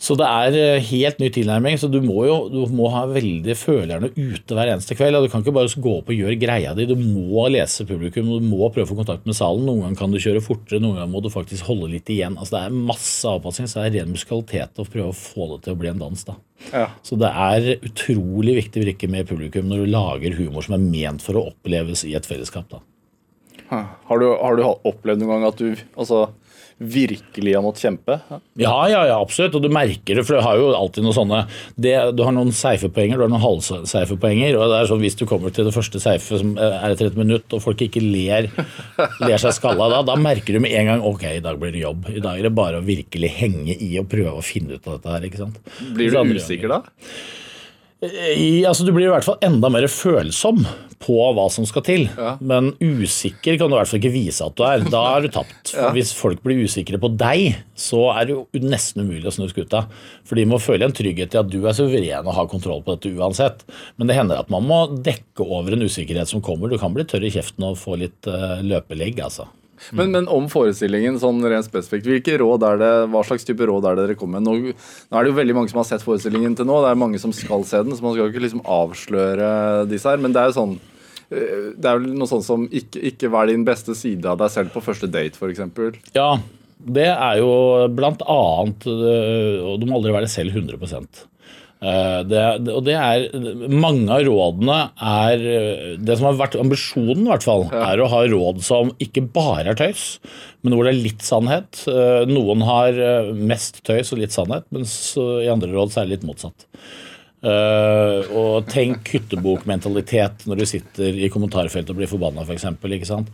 [0.03, 1.77] Så det er eh, helt ny tilnærming.
[1.79, 5.15] Så du må jo du må ha veldig følerne ute hver eneste kveld.
[5.15, 6.87] og Du kan ikke bare gå opp og gjøre greia di.
[6.89, 9.63] Du må lese publikum, du må prøve å få kontakt med salen.
[9.67, 12.35] Noen ganger kan du kjøre fortere, noen ganger må du faktisk holde litt igjen.
[12.35, 15.61] Altså Det er masse avpassing, så det er ren musikalitet å prøve å få det
[15.65, 16.27] til å bli en dans.
[16.27, 16.39] da.
[16.73, 16.87] Ja.
[17.03, 21.23] Så det er utrolig viktig brikke med publikum når du lager humor som er ment
[21.23, 22.67] for å oppleves i et fellesskap.
[22.71, 22.83] da.
[23.73, 26.27] Har du, har du opplevd noen gang at du altså,
[26.83, 28.17] virkelig har måttet kjempe?
[28.59, 29.55] Ja, ja, ja, absolutt.
[29.57, 31.41] Og du merker det, for du har jo alltid noen sånne
[31.75, 34.57] det, Du har noen seifepoenger, du har noen halvseifepoenger.
[34.59, 37.19] Og det er sånn hvis du kommer til det første seife som er etter et
[37.19, 38.49] minutt, og folk ikke ler,
[39.23, 41.85] ler seg skalla da, da merker du med en gang ok, i dag blir det
[41.85, 42.09] jobb.
[42.13, 44.97] I dag er det bare å virkelig henge i og prøve å finne ut av
[44.99, 45.29] dette her.
[45.29, 45.61] ikke sant?
[45.95, 46.83] Blir du usikker da?
[48.03, 50.63] I, altså Du blir i hvert fall enda mer følsom
[51.03, 52.05] på hva som skal til.
[52.15, 52.35] Ja.
[52.39, 54.85] Men usikker kan du i hvert fall ikke vise at du er.
[54.87, 55.73] Da er du tapt.
[55.73, 59.49] For Hvis folk blir usikre på deg, så er det jo nesten umulig å snu
[59.51, 59.85] skuta.
[60.27, 62.95] For de må føle en trygghet i at du er suveren og har kontroll på
[62.95, 63.65] dette uansett.
[63.97, 66.71] Men det hender at man må dekke over en usikkerhet som kommer.
[66.71, 69.49] Du kan bli tørr i kjeften og få litt uh, løpelegg, altså.
[69.91, 73.89] Men, men om forestillingen sånn rent spesifikt, hvilke råd er det, hva slags type råd
[73.89, 74.47] er det dere kommer med?
[74.47, 74.73] Nå,
[75.09, 77.21] nå er det jo veldig mange som har sett forestillingen til nå, det er mange
[77.21, 79.51] som skal se den, så man skal jo ikke liksom avsløre
[79.91, 80.23] disse her.
[80.23, 83.51] Men det er jo sånn eh, det er vel noe sånt som ikke, ikke vær
[83.51, 85.63] din beste side av deg selv på første date, f.eks.
[86.15, 86.31] Ja,
[86.83, 87.51] det er jo
[87.95, 91.32] blant annet øh, Og du må aldri være selv 100 Eh,
[91.83, 92.41] det,
[92.71, 93.25] og det er
[93.67, 95.41] Mange av rådene er
[95.99, 99.73] Det som har vært ambisjonen, i hvert fall, er å ha råd som ikke bare
[99.73, 100.05] er tøys,
[100.63, 101.81] men hvor det er litt sannhet.
[101.91, 106.07] Eh, Noen har øh, mest tøys og litt sannhet, mens i andre råd så er
[106.07, 106.67] det litt motsatt.
[107.43, 112.69] Eh, og tenk hyttebokmentalitet når du sitter i kommentarfeltet og blir forbanna, f.eks.
[112.79, 113.33] ikke sant?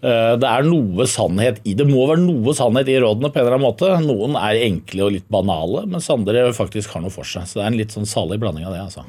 [0.00, 1.84] Eh, det er noe sannhet i det.
[1.88, 3.90] må være noe sannhet i rådene på en eller annen måte.
[4.06, 7.44] Noen er enkle og litt banale, mens andre faktisk har noe for seg.
[7.44, 8.82] Så det er en litt sånn salig blanding av det.
[8.88, 9.04] altså.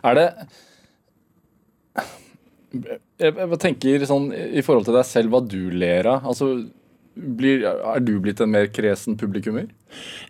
[0.00, 0.28] Er det
[3.20, 6.28] jeg tenker sånn i forhold til deg selv, hva du ler av.
[6.32, 6.54] Altså,
[7.20, 9.66] Blir, er du blitt en mer kresen publikummer?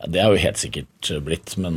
[0.01, 1.77] Ja, det er jo helt sikkert blitt, men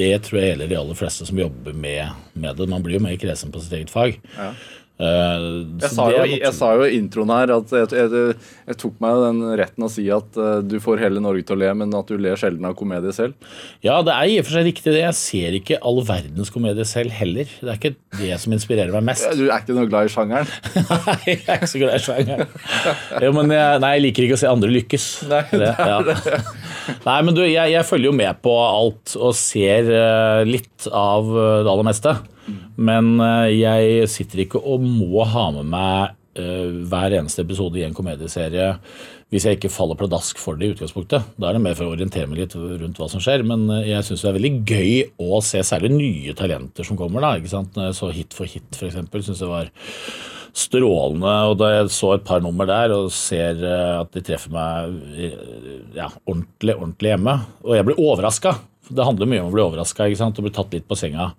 [0.00, 2.68] det tror jeg gjelder de aller fleste som jobber med, med det.
[2.72, 4.16] Man blir jo mer kresen på sitt eget fag.
[4.36, 4.52] Ja.
[5.00, 5.44] Eh,
[5.80, 8.34] Jeg sa, jo, jeg sa jo i introen her at jeg, jeg,
[8.68, 11.60] jeg tok meg den retten å si at eh, du får hele Norge til å
[11.62, 13.36] le, men at du ler sjelden av komedie selv.
[13.86, 15.00] Ja, det er i og for seg riktig det.
[15.06, 17.48] Jeg ser ikke all verdens komedie selv heller.
[17.48, 19.28] Det er ikke det som inspirerer meg mest.
[19.40, 20.50] Du er ikke noe glad i sjangeren?
[20.90, 22.50] Nei, jeg er ikke så glad i sjangeren.
[23.24, 25.06] Jo, men jeg, nei, jeg liker ikke å se andre lykkes.
[25.30, 26.00] Nei, det, ja.
[27.06, 31.72] nei men du, jeg, følger jo med på alt og ser eh, litt av det
[31.72, 32.14] aller meste.
[32.80, 37.86] Men eh, jeg sitter ikke og må ha med meg eh, hver eneste episode i
[37.86, 38.74] en komedieserie
[39.30, 41.36] hvis jeg ikke faller pladask for det i utgangspunktet.
[41.38, 43.44] Da er det mer for å orientere meg litt rundt hva som skjer.
[43.46, 47.22] Men eh, jeg syns det er veldig gøy å se særlig nye talenter som kommer.
[47.22, 47.76] da, ikke sant?
[47.78, 49.70] Når jeg så Hit for hit, f.eks., syns jeg var
[50.50, 51.36] strålende.
[51.52, 54.98] Og da jeg så et par nummer der og ser at de treffer meg
[55.94, 58.56] ja, ordentlig, ordentlig hjemme, og jeg blir overraska.
[58.90, 61.30] Det handler mye om å bli overraska og bli tatt litt på senga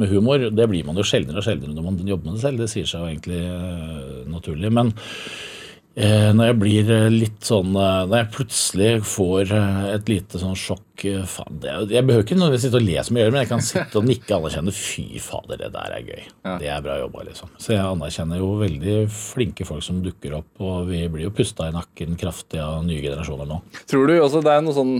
[0.00, 0.50] med humor.
[0.52, 2.60] Det blir man jo sjeldnere og sjeldnere når man jobber med det selv.
[2.60, 4.70] Det sier seg jo egentlig uh, naturlig.
[4.76, 9.54] Men uh, når jeg blir eh, litt sånn uh, Når jeg plutselig får
[9.96, 13.26] et lite sånn sjokk faen, det, Jeg behøver ikke nødvendigvis sitte og le som jeg
[13.26, 16.24] gjør, men jeg kan sitte og nikke og anerkjenne fy fader, det der er gøy.
[16.60, 17.52] Det er bra jobba, liksom.
[17.56, 21.70] Så jeg anerkjenner jo veldig flinke folk som dukker opp, og vi blir jo pusta
[21.70, 23.62] i nakken kraftig av nye generasjoner nå.
[23.88, 24.98] Tror du også det er noe sånn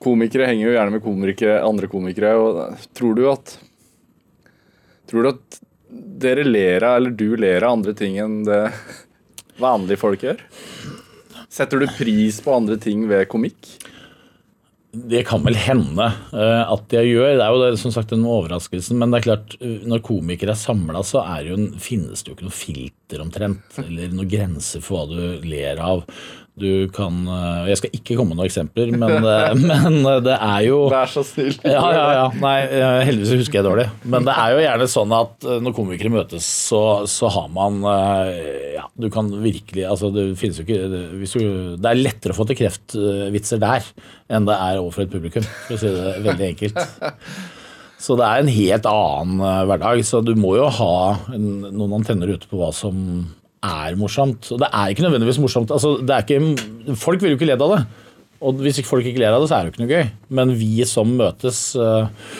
[0.00, 2.32] Komikere henger jo gjerne med komikere, andre komikere.
[2.38, 3.56] og Tror du at
[5.10, 5.60] Tror du at
[6.22, 8.62] dere ler av, eller du ler av andre ting enn det
[9.60, 10.38] vanlige folk gjør?
[11.52, 13.74] Setter du pris på andre ting ved komikk?
[14.92, 16.04] Det kan vel hende
[16.36, 17.34] eh, at jeg gjør.
[17.38, 18.98] Det er jo det, som sagt den overraskelsen.
[19.00, 22.28] Men det er klart, eh, når komikere er samla, så er jo, en- finnes det
[22.32, 23.78] jo ikke noe filter omtrent.
[23.84, 26.04] Eller noen grenser for hva du ler av.
[26.52, 30.34] Du kan eh, Jeg skal ikke komme med noen eksempler, men, eh, men eh, det
[30.36, 31.54] er jo Vær så snill.
[31.64, 32.26] ja, ja, ja.
[32.42, 32.56] Nei,
[33.08, 33.86] heldigvis husker jeg dårlig.
[34.04, 37.80] Men det er jo gjerne sånn at når komikere møtes, så, så har man
[38.76, 42.38] Ja, du kan virkelig Altså, det finnes jo ikke det- du, Det er lettere å
[42.42, 43.88] få til kreftvitser der
[44.32, 46.78] enn det er overfor et publikum, for å si det veldig enkelt.
[48.02, 50.00] Så det er en helt annen hverdag.
[50.08, 50.94] Så du må jo ha
[51.36, 52.96] en, noen antenner ute på hva som
[53.62, 54.50] er morsomt.
[54.52, 55.74] Og det er ikke nødvendigvis morsomt.
[55.74, 57.82] Altså, ikke, folk vil jo ikke le av det.
[58.42, 60.08] Og hvis ikke folk ikke ler av det, så er det jo ikke noe gøy.
[60.34, 62.32] Men vi som møtes eh,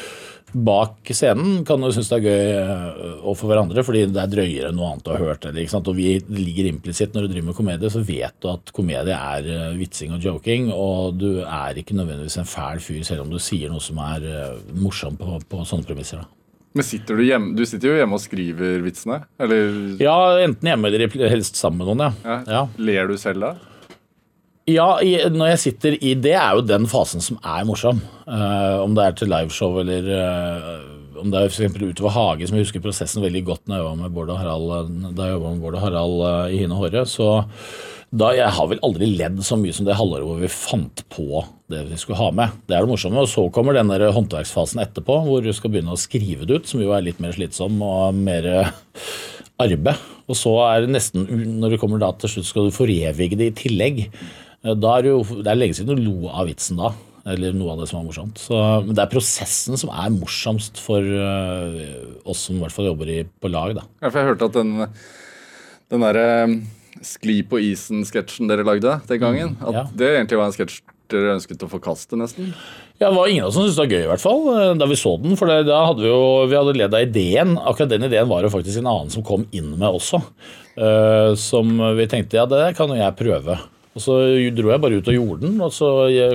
[0.67, 4.73] bak scenen, kan jo synes det er gøy eh, overfor hverandre, fordi det er drøyere
[4.73, 5.47] enn noe annet du har hørt.
[5.47, 5.79] Eller?
[5.79, 9.51] Og vi ligger implisitt når du driver med komedie, så vet du at komedie er
[9.55, 13.39] eh, vitsing og joking, og du er ikke nødvendigvis en fæl fyr selv om du
[13.43, 14.27] sier noe som er
[14.75, 16.25] morsomt på, på sånne premisser.
[16.25, 16.42] da.
[16.73, 19.23] Men sitter du hjemme Du sitter jo hjemme og skriver vitsene?
[19.43, 22.39] Eller Ja, enten hjemme eller helst sammen med noen, ja.
[22.49, 22.65] ja.
[22.81, 23.53] ler du selv da?
[24.71, 24.95] Ja,
[25.33, 27.99] når jeg sitter i Det er jo den fasen som er morsom.
[28.29, 32.57] Uh, om det er til liveshow eller uh, om det er for utover hage, som
[32.57, 35.61] jeg husker prosessen veldig godt når jeg var med Bård og Harald, da jeg med
[35.63, 37.05] Bård og Harald uh, i Hine Håre.
[37.11, 37.29] Så
[38.13, 41.43] da, jeg har vel aldri ledd så mye som det halvåret hvor vi fant på
[41.73, 42.59] det vi skulle ha med.
[42.69, 43.23] Det er det morsomme.
[43.25, 46.69] Og så kommer den der håndverksfasen etterpå, hvor du skal begynne å skrive det ut,
[46.69, 48.73] som jo er litt mer slitsom og mer eh,
[49.65, 50.03] arbeid.
[50.29, 51.25] Og så er det nesten,
[51.63, 54.03] når det kommer da til slutt, skal du forevige det i tillegg.
[54.61, 56.93] Eh, Da er det, jo, det er lenge siden du lo av vitsen da,
[57.33, 58.45] eller noe av det som var morsomt.
[58.45, 61.81] Så, men det er prosessen som er morsomst for eh,
[62.29, 63.73] oss som i hvert fall jobber i, på lag.
[63.81, 63.89] da.
[64.05, 64.77] Ja, for jeg hørte at den,
[65.97, 66.29] den derre
[67.07, 69.85] skli på isen-sketsjen dere lagde den gangen, at ja.
[69.99, 72.53] det egentlig var en sketsj dere ønsket å forkaste, nesten.
[72.99, 74.75] Ja, Det var ingen av oss som syntes det var gøy, i hvert fall, eh,
[74.79, 75.37] da vi så den.
[75.37, 77.59] For det, da hadde vi jo vi hadde ledd av ideen.
[77.59, 80.23] Akkurat den ideen var jo faktisk en annen som kom inn med også.
[80.73, 83.59] Uh, som vi tenkte ja, det kan jo jeg prøve.
[83.93, 84.15] Og så
[84.57, 85.89] dro jeg bare ut og gjorde den, og så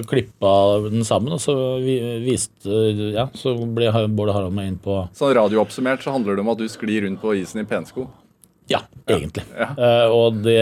[0.05, 0.51] klippa
[0.83, 1.33] den sammen.
[1.33, 2.83] Og så vi, viste
[3.15, 6.61] Ja, så ble Bård Harald med inn på Sånn radiooppsummert så handler det om at
[6.61, 8.05] du sklir rundt på isen i pensko.
[8.71, 9.45] Ja, egentlig.
[9.55, 9.71] Ja.
[9.77, 10.59] Uh, og det,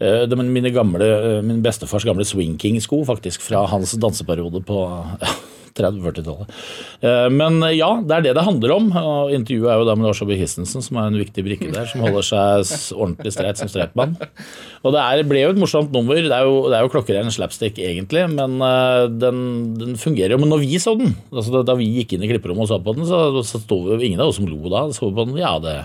[0.00, 4.82] uh, det mine gamle, uh, min bestefars gamle Swing King-sko, faktisk, fra hans danseperiode på
[5.24, 5.36] ja,
[5.76, 6.52] 30-40-tallet.
[7.04, 8.86] Eh, men ja, det er det det handler om.
[8.96, 11.88] Og intervjuet er jo da med Lars Aabye Christensen, som er en viktig brikke der,
[11.90, 14.16] som holder seg ordentlig streit som streitmann.
[14.82, 16.16] Og det er, ble jo et morsomt nummer.
[16.16, 18.56] Det er jo, det er jo klokkerein slapstick, egentlig, men
[19.20, 19.42] den,
[19.80, 20.40] den fungerer jo.
[20.42, 22.96] Men når vi så den, altså da vi gikk inn i klipperommet og så på
[22.96, 24.86] den, så, så sto ingen av oss som lo da.
[24.96, 25.78] Så på den, ja, det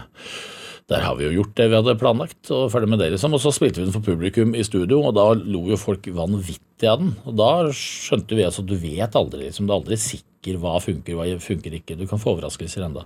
[0.92, 3.32] der har vi jo gjort det vi hadde planlagt, og ferdig med det, liksom.
[3.38, 6.90] Og så spilte vi den for publikum i studio, og da lo jo folk vanvittig
[6.90, 7.14] av den.
[7.24, 9.70] Og da skjønte vi altså at du vet aldri, liksom.
[9.70, 11.96] Du er aldri sikker hva funker, hva funker ikke.
[11.96, 13.06] Du kan få overraskelser enda.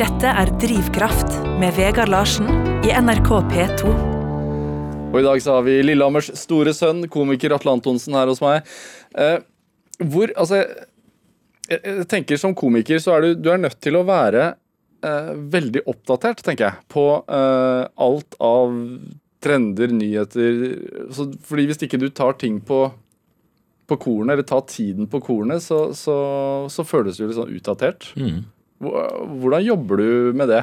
[0.00, 2.50] Dette er Drivkraft med Vegard Larsen
[2.82, 3.94] i NRK P2.
[5.14, 8.66] Og i dag så har vi Lillehammers store sønn, komiker Atle Antonsen, her hos meg.
[9.14, 9.38] Eh,
[10.02, 10.64] hvor, altså
[11.70, 14.56] jeg, jeg tenker Som komiker så er du, du er nødt til å være
[15.04, 18.74] eh, veldig oppdatert, tenker jeg, på eh, alt av
[19.44, 20.60] trender, nyheter
[21.12, 22.86] så, Fordi hvis ikke du tar ting på
[23.84, 26.14] på kornet, eller tar tiden på kornet, så, så,
[26.72, 28.06] så føles du litt sånn utdatert.
[28.80, 30.62] Hvordan jobber du med det?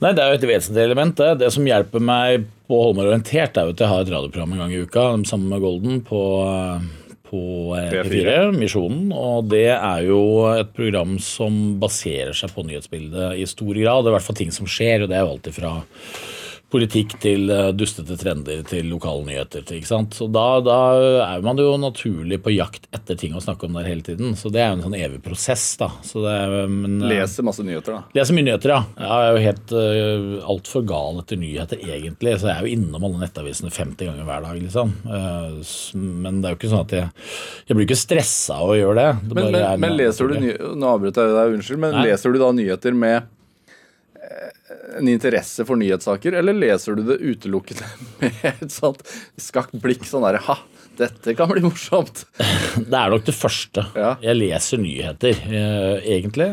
[0.00, 1.14] Nei, Det er jo et vesentlig element.
[1.16, 4.02] Det Det som hjelper meg på å holde meg orientert, er jo at jeg har
[4.02, 6.20] et radioprogram en gang i uka sammen med Golden på,
[7.30, 7.42] på
[7.92, 9.08] P4, Misjonen.
[9.14, 10.20] Og det er jo
[10.52, 14.04] et program som baserer seg på nyhetsbildet i stor grad.
[14.04, 15.74] Det er i hvert fall ting som skjer, og det er jo alltid fra
[16.70, 19.64] politikk til eh, dustete trender til lokalnyheter.
[19.76, 20.14] Ikke sant?
[20.16, 20.78] Så da, da,
[21.24, 24.36] er man jo naturlig på jakt etter ting å snakke om der hele tiden.
[24.38, 25.90] Så det er jo en sånn evig prosess, da.
[26.30, 28.18] Er, men, eh, leser masse nyheter, da?
[28.20, 28.82] Leser mye nyheter, ja.
[29.00, 32.36] Jeg er jo helt uh, altfor gal etter nyheter, egentlig.
[32.40, 34.94] Så jeg er jo innom alle nettavisene 50 ganger hver dag, liksom.
[35.06, 35.58] Uh,
[35.98, 37.08] men det er jo ikke sånn at jeg
[37.70, 39.10] Jeg blir ikke stressa av å gjøre det.
[39.30, 40.36] det men, men, men leser du
[40.78, 42.06] Nå avbryter jeg deg, unnskyld, men Nei.
[42.10, 43.28] leser du da nyheter med
[44.98, 47.86] en interesse for nyhetssaker, eller leser du det utelukkende
[48.20, 49.02] med et sånt
[49.40, 50.06] skakt blikk?
[50.08, 50.56] Sånn derre ha,
[51.00, 52.24] dette kan bli morsomt.
[52.90, 53.84] Det er nok det første.
[53.96, 54.14] Ja.
[54.24, 56.50] Jeg leser nyheter, eh, egentlig.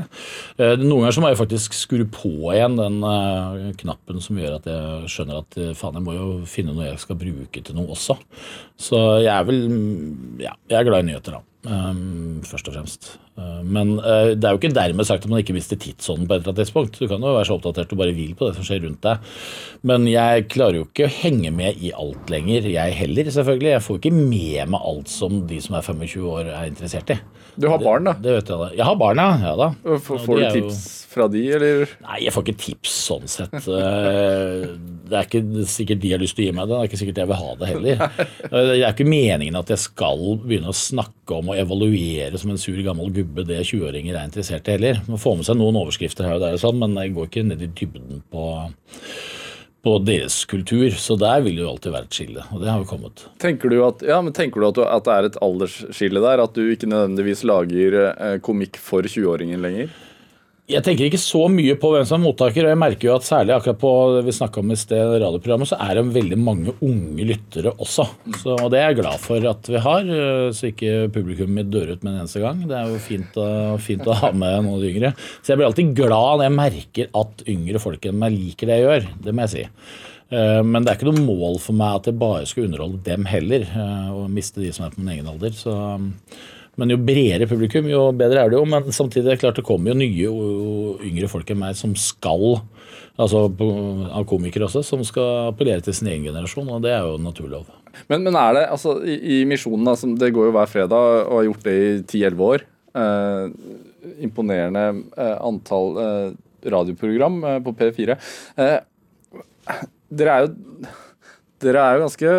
[0.58, 4.58] Eh, noen ganger så må jeg faktisk skru på igjen den eh, knappen som gjør
[4.60, 7.92] at jeg skjønner at faen, jeg må jo finne noe jeg skal bruke til noe
[7.98, 8.18] også.
[8.80, 9.64] Så jeg er vel
[10.42, 11.44] Ja, jeg er glad i nyheter, da.
[11.68, 13.08] Um, først og fremst.
[13.36, 16.38] Uh, men uh, det er jo ikke dermed sagt at man ikke mister tidsånden på
[16.38, 16.96] et eller annet tidspunkt.
[16.96, 19.26] Du kan jo være så oppdatert du bare vil på det som skjer rundt deg.
[19.90, 23.74] Men jeg klarer jo ikke å henge med i alt lenger, jeg heller, selvfølgelig.
[23.74, 27.20] Jeg får ikke med meg alt som de som er 25 år er interessert i.
[27.58, 28.14] Du har barn, da?
[28.14, 28.68] Det, det vet jeg da.
[28.78, 29.30] Jeg har barn, ja.
[29.42, 29.68] ja da.
[30.06, 31.08] Får, får du tips jo...
[31.14, 31.94] fra de, eller?
[32.06, 33.56] Nei, jeg får ikke tips sånn sett.
[33.66, 34.76] Uh,
[35.10, 36.76] det er ikke sikkert de har lyst til å gi meg det.
[36.76, 38.04] Det er ikke sikkert jeg vil ha det heller.
[38.54, 42.62] Det er ikke meningen at jeg skal begynne å snakke om og evaluere som en
[42.62, 45.02] sur gammel gubbe det 20-åringer er interessert i heller.
[45.10, 47.48] Man får med seg noen overskrifter her og der, og sånn, men jeg går ikke
[47.50, 48.52] ned i dybden på,
[49.86, 50.90] på deres kultur.
[50.98, 53.28] Så der vil det jo alltid være et skille, og det har jo kommet.
[53.42, 56.44] Tenker du at, ja, men tenker du at, du, at det er et aldersskille der?
[56.44, 59.94] At du ikke nødvendigvis lager eh, komikk for 20-åringen lenger?
[60.68, 62.66] Jeg tenker ikke så mye på hvem som er mottaker.
[62.66, 65.78] og jeg merker jo at Særlig akkurat på det vi om i sted, radioprogrammet, så
[65.80, 68.04] er det veldig mange unge lyttere også.
[68.42, 71.72] Så, og Det er jeg glad for at vi har, eh, så ikke publikum mitt
[71.72, 72.68] dør ut med en eneste gang.
[72.68, 73.40] Det er jo fint,
[73.80, 75.14] fint å ha med noen yngre.
[75.40, 78.80] Så jeg blir alltid glad når jeg merker at yngre folk enn meg liker det
[78.82, 79.10] jeg gjør.
[79.24, 79.66] Det må jeg si.
[80.36, 83.28] Eh, men det er ikke noe mål for meg at jeg bare skal underholde dem
[83.30, 85.56] heller, eh, og miste de som er på min egen alder.
[85.56, 85.76] Så
[86.78, 88.66] men jo bredere publikum, jo bedre er det jo.
[88.70, 91.96] Men samtidig er det klart det kommer jo nye og yngre folk enn meg som
[91.98, 92.60] skal,
[93.18, 97.18] altså av komikere også, som skal appellere til sin egen generasjon, og det er jo
[97.22, 97.64] naturlig.
[98.12, 101.40] Men, men er det, altså i, i Misjonen, altså, det går jo hver fredag og
[101.40, 102.68] har gjort det i 10-11 år.
[102.98, 103.48] Eh,
[104.24, 104.86] imponerende
[105.18, 106.30] eh, antall eh,
[106.72, 108.18] radioprogram eh, på P4.
[108.62, 108.78] Eh,
[110.18, 110.54] dere er jo
[111.64, 112.34] dere er jo ganske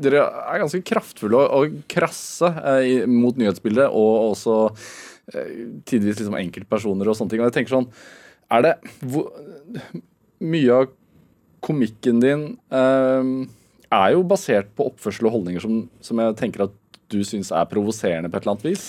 [0.00, 4.56] dere er ganske kraftfulle og, krasse eh, mot nyhetsbildet, og også
[5.34, 5.54] eh,
[5.88, 7.42] tidvis liksom enkeltpersoner og sånne ting.
[7.42, 7.90] Og jeg tenker sånn
[8.52, 8.74] Er det
[9.04, 9.30] hvor,
[10.42, 10.92] Mye av
[11.62, 13.32] komikken din eh,
[13.92, 16.78] er jo basert på oppførsel og holdninger som, som jeg tenker at
[17.12, 18.86] du syns er provoserende på et eller annet vis?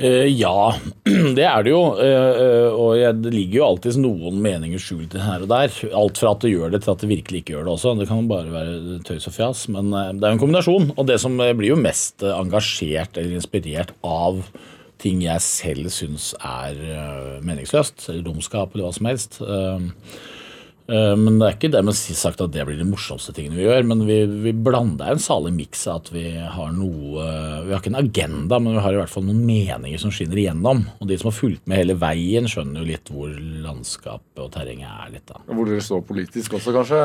[0.00, 0.72] Uh, ja,
[1.36, 1.82] det er det jo.
[1.98, 5.74] Uh, og det ligger jo alltid noen meninger skjult her og der.
[5.92, 7.94] Alt fra at det gjør det, til at det virkelig ikke gjør det også.
[8.00, 9.64] Det kan bare være tøys og fjas.
[9.72, 10.92] Men det er jo en kombinasjon.
[10.96, 14.44] Og det som blir jo mest engasjert eller inspirert av
[15.02, 16.76] ting jeg selv syns er
[17.42, 19.40] meningsløst, eller dumskap, eller hva som helst.
[19.42, 20.41] Uh, Eh,
[20.88, 23.86] men det er ikke dermed sagt at det blir de morsomste tingene vi gjør.
[23.88, 27.28] Men vi, vi blander en salig miks av at vi har noe
[27.66, 30.40] Vi har ikke en agenda, men vi har i hvert fall noen meninger som skinner
[30.42, 30.84] igjennom.
[30.98, 34.90] Og de som har fulgt med hele veien, skjønner jo litt hvor landskapet og terrenget
[34.90, 35.26] er litt.
[35.30, 35.40] da.
[35.48, 37.02] Hvor dere står politisk også, kanskje?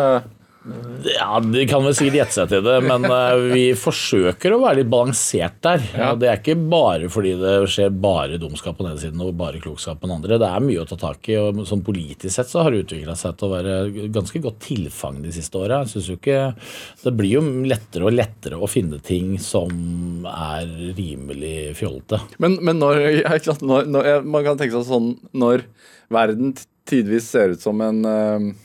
[1.08, 4.82] Ja, De kan vel sikkert gjette seg til det, men uh, vi forsøker å være
[4.82, 5.84] litt balansert der.
[5.96, 6.10] Ja.
[6.20, 9.62] Det er ikke bare fordi det skjer bare dumskap på den ene siden og bare
[9.64, 10.40] klokskap på den andre.
[10.42, 13.16] Det er mye å ta tak i, og sånn politisk sett så har det utvikla
[13.20, 13.78] seg til å være
[14.16, 15.84] ganske godt tilfang de siste åra.
[15.88, 22.22] Det blir jo lettere og lettere å finne ting som er rimelig fjollete.
[22.44, 23.04] Men, men når,
[23.70, 25.68] når, når, Man kan tenke seg sånn når
[26.14, 26.56] verden
[26.88, 28.56] tidvis ser ut som en uh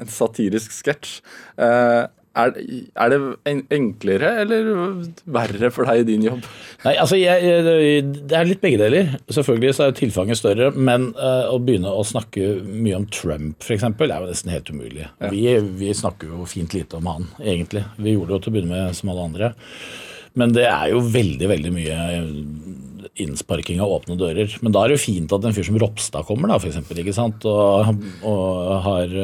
[0.00, 1.20] en satirisk sketsj.
[1.58, 2.02] Eh,
[2.32, 2.48] Er,
[2.96, 4.68] er det en- enklere eller
[5.28, 6.46] verre for deg i din jobb?
[6.80, 9.10] Nei, altså jeg, jeg, Det er litt begge deler.
[9.28, 13.60] Selvfølgelig så er jo tilfanget større, men uh, å begynne å snakke mye om Trump
[13.60, 13.84] f.eks.
[13.84, 15.10] er jo nesten helt umulig.
[15.28, 15.44] Vi,
[15.76, 17.84] vi snakker jo fint lite om han, egentlig.
[18.00, 19.52] Vi gjorde det jo til å begynne med som alle andre.
[20.32, 21.98] Men det er jo veldig, veldig mye
[23.20, 24.56] innsparking av åpne dører.
[24.64, 27.02] Men da er det jo fint at en fyr som Ropstad kommer, da, for eksempel,
[27.02, 27.44] ikke sant?
[27.48, 29.16] Og, og har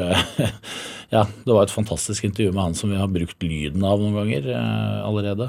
[1.09, 4.13] Ja, det var et fantastisk intervju med han som vi har brukt lyden av noen
[4.13, 5.47] ganger eh, allerede.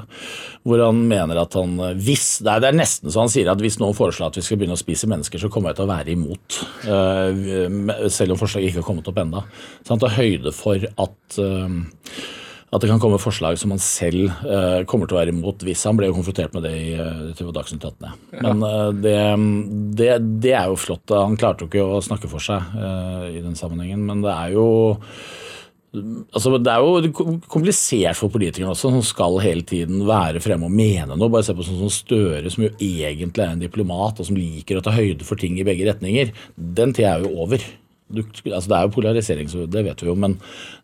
[0.65, 3.61] Hvor han mener at han hvis, det, er, det er nesten så han sier at
[3.61, 5.91] hvis noen foreslår at vi skal begynne å spise mennesker, så kommer jeg til å
[5.91, 6.61] være imot.
[6.89, 9.45] eh, selv om forslaget ikke har kommet opp ennå.
[9.85, 11.77] Så han tar høyde for at eh,
[12.71, 15.83] at det kan komme forslag som han selv uh, kommer til å være imot hvis
[15.89, 18.13] han ble konfrontert med det i uh, Dagsnytt 18.
[18.39, 19.17] Men uh, det,
[19.99, 20.11] det,
[20.45, 21.11] det er jo flott.
[21.11, 24.55] Han klarte jo ikke å snakke for seg uh, i den sammenhengen, men det er
[24.55, 24.67] jo
[25.91, 30.71] Altså, det er jo komplisert for politikerne også, som skal hele tiden være fremme og
[30.71, 31.27] mene noe.
[31.27, 34.79] Bare se på sånn som Støre, som jo egentlig er en diplomat, og som liker
[34.79, 36.31] å ta høyde for ting i begge retninger.
[36.55, 37.67] Den tida er jo over.
[38.11, 40.37] Du, altså det er jo polarisering, det vet vi jo, men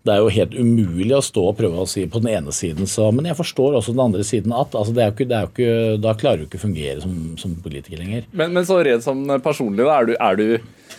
[0.07, 2.87] det er jo helt umulig å stå og prøve å si på den ene siden
[2.89, 5.71] så Men jeg forstår også den andre siden at altså ikke, ikke,
[6.03, 8.27] da klarer du ikke å fungere som, som politiker lenger.
[8.31, 10.95] Men, men så redd som personlig, da, er du, er du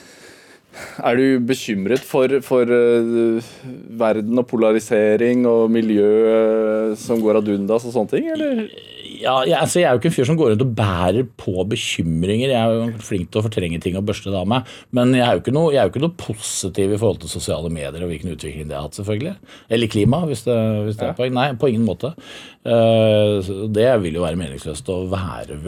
[1.02, 3.50] er du bekymret for, for uh,
[3.98, 8.62] verden og polarisering og miljø uh, som går ad undas og sånne ting, eller?
[9.18, 11.64] Ja, jeg, altså jeg er jo ikke en fyr som går rundt og bærer på
[11.70, 12.52] bekymringer.
[12.52, 14.68] Jeg er jo flink til å fortrenge ting og børste det av meg.
[14.94, 17.32] Men jeg er, jo ikke noe, jeg er jo ikke noe positiv i forhold til
[17.32, 19.34] sosiale medier og hvilken utvikling det har hatt, selvfølgelig.
[19.74, 21.34] Eller klima, hvis det, hvis det er poeng.
[21.34, 22.12] Nei, på ingen måte.
[22.68, 23.40] Uh,
[23.74, 25.58] det vil jo være meningsløst å være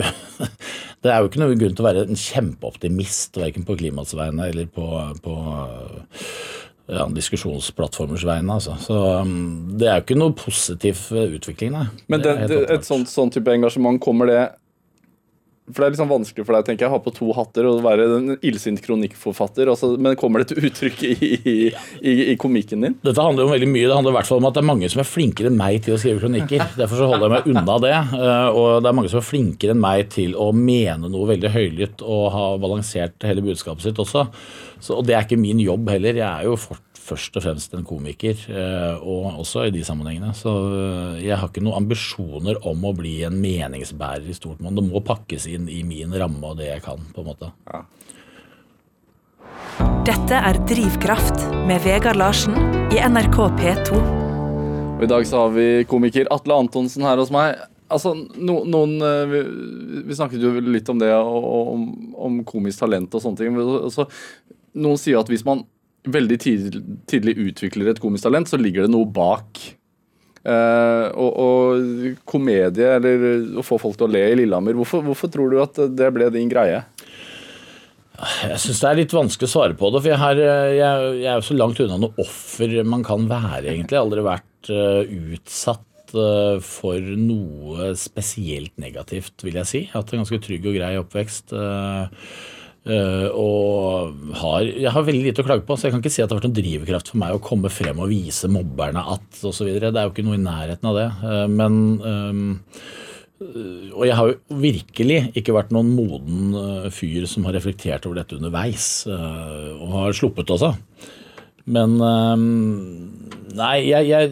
[1.01, 4.51] Det er jo ikke noe grunn til å være en kjempeoptimist, verken på klimaets vegne
[4.51, 4.85] eller på,
[5.25, 5.37] på
[6.91, 8.57] ja, diskusjonsplattformers vegne.
[8.59, 8.77] Altså.
[8.83, 11.87] Så um, det er jo ikke noe positiv utvikling, nei.
[12.11, 14.41] Men det, det, et sånt, sånn type engasjement, kommer det
[15.71, 17.83] For det er liksom vanskelig for deg tenker jeg, å ha på to hatter og
[17.85, 19.71] være en illsint kronikkforfatter.
[19.73, 21.57] Altså, men kommer det til uttrykk i, i,
[22.01, 22.97] i, i, komikken din?
[23.07, 23.87] Dette handler jo veldig mye.
[23.87, 25.81] Det handler i hvert fall om at det er mange som er flinkere enn meg
[25.87, 26.67] til å skrive kronikker.
[26.81, 27.95] Derfor så holder jeg meg unna det.
[28.51, 32.07] Og det er mange som er flinkere enn meg til å mene noe veldig høylytt
[32.07, 34.27] og ha balansert hele budskapet sitt også.
[34.81, 36.17] Så, og det er ikke min jobb heller.
[36.17, 38.39] Jeg er jo fort først og fremst en komiker,
[39.03, 40.33] og også i de sammenhengene.
[40.37, 40.53] Så
[41.21, 44.79] jeg har ikke noen ambisjoner om å bli en meningsbærer i stort monn.
[44.79, 47.51] Det må pakkes inn i min ramme og det jeg kan, på en måte.
[47.71, 47.85] Ja.
[50.07, 52.57] Dette er Drivkraft med Vegard Larsen
[52.95, 53.99] i NRK P2.
[55.01, 57.59] Og I dag så har vi komiker Atle Antonsen her hos meg.
[57.91, 58.97] Altså, no, noen
[59.31, 59.41] vi,
[60.07, 63.57] vi, snakket jo litt om det, om, om komisk talent og sånne ting.
[63.81, 64.07] Altså,
[64.79, 65.65] noen sier at hvis man
[66.09, 66.81] veldig tidlig,
[67.11, 69.61] tidlig utvikler et komisk talent, så ligger det noe bak.
[70.41, 75.29] Uh, og, og, komedie, eller å få folk til å le i Lillehammer, hvorfor, hvorfor
[75.33, 76.81] tror du at det ble din greie?
[78.21, 80.03] Jeg syns det er litt vanskelig å svare på det.
[80.03, 83.71] For jeg, har, jeg, jeg er jo så langt unna noe offer man kan være,
[83.73, 83.97] egentlig.
[83.97, 89.83] Jeg har aldri vært uh, utsatt uh, for noe spesielt negativt, vil jeg si.
[89.87, 91.57] Jeg har hatt en ganske trygg og grei oppvekst.
[91.57, 92.09] Uh,
[92.81, 96.31] og har, jeg har veldig lite å klage på, så jeg kan ikke si at
[96.31, 99.69] det har vært noen drivkraft for meg å komme frem og vise mobberne at osv.
[99.77, 101.07] Det er jo ikke noe i nærheten av det.
[101.21, 102.43] Uh, men um,
[103.99, 108.37] Og jeg har jo virkelig ikke vært noen moden fyr som har reflektert over dette
[108.37, 110.75] underveis, og har sluppet også.
[111.67, 111.99] Men
[113.57, 114.31] Nei, jeg, jeg,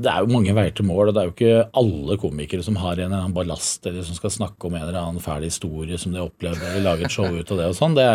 [0.00, 2.78] det er jo mange veier til mål, og det er jo ikke alle komikere som
[2.80, 5.98] har en eller annen ballast eller som skal snakke om en eller annen fæl historie
[6.00, 7.96] som de har opplevd, eller lage et show ut av det og sånn.
[7.98, 8.06] Det,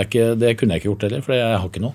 [0.41, 1.93] det, kunne jeg ikke gjort heller, for jeg har ikke noe.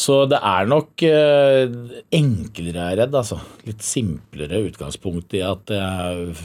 [0.00, 1.72] Så det er nok eh,
[2.14, 3.16] enklere, jeg er redd.
[3.18, 3.40] altså.
[3.66, 6.36] Litt simplere utgangspunkt i at jeg,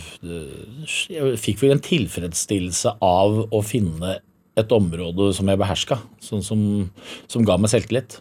[1.13, 4.17] jeg fikk vel en tilfredsstillelse av å finne
[4.57, 6.61] et område som jeg beherska, sånn som,
[7.29, 8.17] som ga meg selvtillit.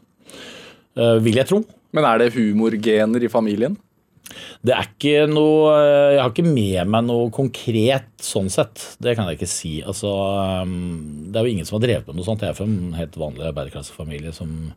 [0.99, 1.62] Uh, vil jeg tro.
[1.95, 3.76] Men er det humorgener i familien?
[4.64, 8.80] Det er ikke noe Jeg har ikke med meg noe konkret sånn sett.
[9.03, 9.74] Det kan jeg ikke si.
[9.84, 10.11] Altså,
[10.64, 12.42] det er jo ingen som har drevet med noe sånt.
[12.42, 14.72] Jeg er fra en helt vanlig arbeiderklassefamilie som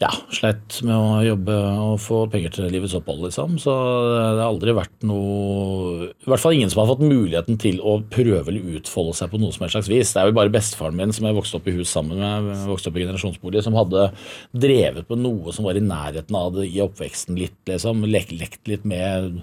[0.00, 3.58] ja, sleit med å jobbe og få penger til livets opphold, liksom.
[3.60, 7.82] Så det har aldri vært noe I hvert fall ingen som har fått muligheten til
[7.84, 10.14] å prøve eller utfolde seg på noe som helst slags vis.
[10.14, 12.88] Det er jo bare bestefaren min som jeg vokste opp i hus sammen med, vokste
[12.88, 14.08] opp i generasjonsbolig, som hadde
[14.56, 18.06] drevet med noe som var i nærheten av det i oppveksten litt, liksom.
[18.08, 19.42] Lekt, lekt litt med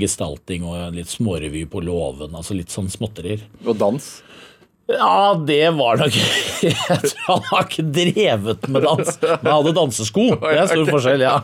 [0.00, 3.40] gestalting og litt smårevy på låven, altså litt sånn småtterier.
[3.64, 4.12] Og dans?
[4.90, 6.16] Ja, det var nok
[6.64, 10.26] Jeg tror han har ikke drevet med dans, men han hadde dansesko.
[10.44, 11.38] Det er stor forskjell, ja.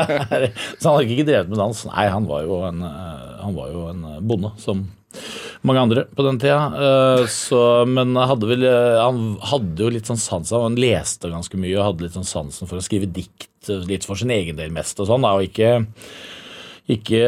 [0.80, 1.84] Så han har ikke drevet med dans.
[1.90, 4.84] Nei, han var jo en, eh, han var jo en bonde, som
[5.64, 6.58] mange andre på den tida.
[6.74, 11.58] Eh, Så, men hadde vel, eh, han hadde jo litt sånn sans Han leste ganske
[11.60, 14.58] mye og hadde litt sånn sansen for å skrive dikt, eh, litt for sin egen
[14.58, 15.86] del mest og sånn, og ikke
[16.90, 17.20] ikke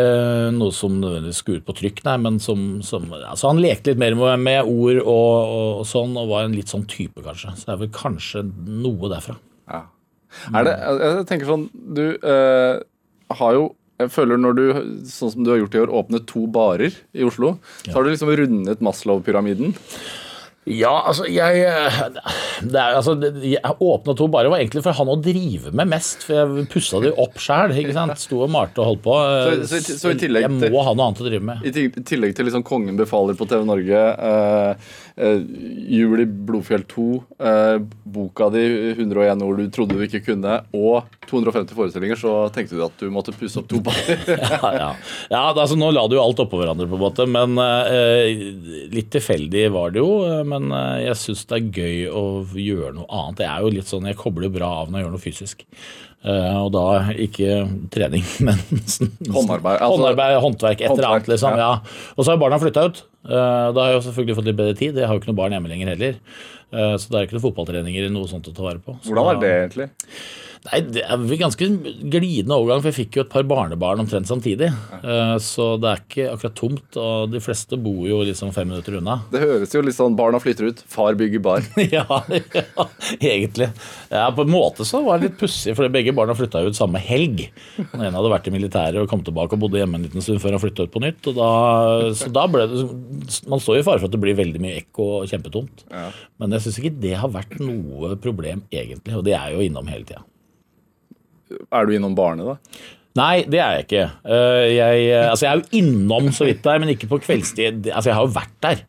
[0.53, 4.03] noe som nødvendigvis skulle ut på trykk, nei, men som, som altså Han lekte litt
[4.03, 7.55] mer med, med ord og, og, sånn, og var en litt sånn type, kanskje.
[7.57, 9.39] Så det er vel kanskje noe derfra.
[9.73, 9.81] Ja.
[10.53, 11.63] Er det, jeg tenker sånn
[11.97, 12.83] Du øh,
[13.39, 14.65] har jo jeg føler når du,
[15.09, 17.55] sånn som du har gjort i år, åpnet to barer i Oslo,
[17.87, 19.73] så har du liksom rundet Maslow-pyramiden.
[20.67, 21.61] Ja, altså jeg
[22.67, 23.13] det er, altså,
[23.47, 26.99] Jeg åpna to bare var egentlig for han å drive med mest, for jeg pussa
[27.05, 27.71] det opp sjæl.
[28.19, 29.15] Sto og malte og holdt på.
[29.69, 31.63] Så- så- så i tillegg jeg til- må ha noe annet å drive med.
[31.63, 31.71] I
[32.03, 34.75] tillegg til liksom Kongen befaler på TV Norge, eh,
[35.19, 35.39] eh,
[35.87, 37.79] Jul i Blodfjell 2, eh,
[38.11, 38.67] boka di
[38.99, 43.11] 101 ord du trodde du ikke kunne, og 250 forestillinger, så tenkte du at du
[43.15, 44.23] måtte pusse opp to baller.
[44.57, 44.89] Ja, ja.
[45.33, 49.11] ja altså, Nå la du jo alt oppå hverandre, på en måte, men eh, litt
[49.15, 50.11] tilfeldig var det jo.
[50.27, 52.25] eh, Men eh, jeg syns det er gøy å
[52.55, 53.39] gjøre noe annet.
[53.43, 55.67] Det er jo litt sånn, Jeg kobler bra av når jeg gjør noe fysisk.
[56.27, 56.85] Eh, og da
[57.23, 57.61] ikke
[57.95, 61.29] trening, men Håndarbeid, altså- håndarbeid håndverk, et eller annet.
[61.31, 61.73] liksom, ja.
[62.17, 63.03] Og så har barna flytta ut.
[63.27, 64.99] Eh, da har jeg selvfølgelig fått litt bedre tid.
[64.99, 66.19] Jeg har jo ikke noe barn hjemme lenger heller.
[66.75, 68.97] Eh, så det er ikke noe fotballtreninger eller noe sånt å ta vare på.
[69.05, 69.89] Så Hvordan er det egentlig?
[70.67, 71.67] Nei, Det er ganske
[72.11, 74.71] glidende overgang, for jeg fikk jo et par barnebarn omtrent samtidig.
[75.03, 78.99] Eh, Så det er ikke akkurat tomt, og de fleste bor jo liksom fem minutter
[78.99, 79.19] unna.
[79.33, 81.67] Det høres jo litt sånn barna flytter ut, far bygger bar.
[81.97, 82.87] ja, ja,
[83.21, 83.69] egentlig.
[84.11, 87.01] Ja, På en måte så var det litt pussig, for begge barna flytta ut samme
[87.03, 87.47] helg.
[87.79, 90.41] Den ene hadde vært i militæret og kom tilbake og bodde hjemme en liten stund
[90.43, 91.31] før han flytta ut på nytt.
[91.31, 91.51] Og da,
[92.17, 92.85] så da ble det,
[93.51, 95.85] Man står i fare for at det blir veldig mye ekko og kjempetomt.
[95.91, 96.09] Ja.
[96.41, 99.17] Men jeg syns ikke det har vært noe problem, egentlig.
[99.19, 100.25] Og det er jo innom hele tida.
[101.51, 102.57] Er du innom barnet, da?
[103.17, 104.01] Nei, det er jeg ikke.
[104.29, 107.87] Eh, Jeg, altså jeg er jo innom så vidt der, men ikke på kveldstid.
[107.89, 108.83] Altså jeg har jo vært der,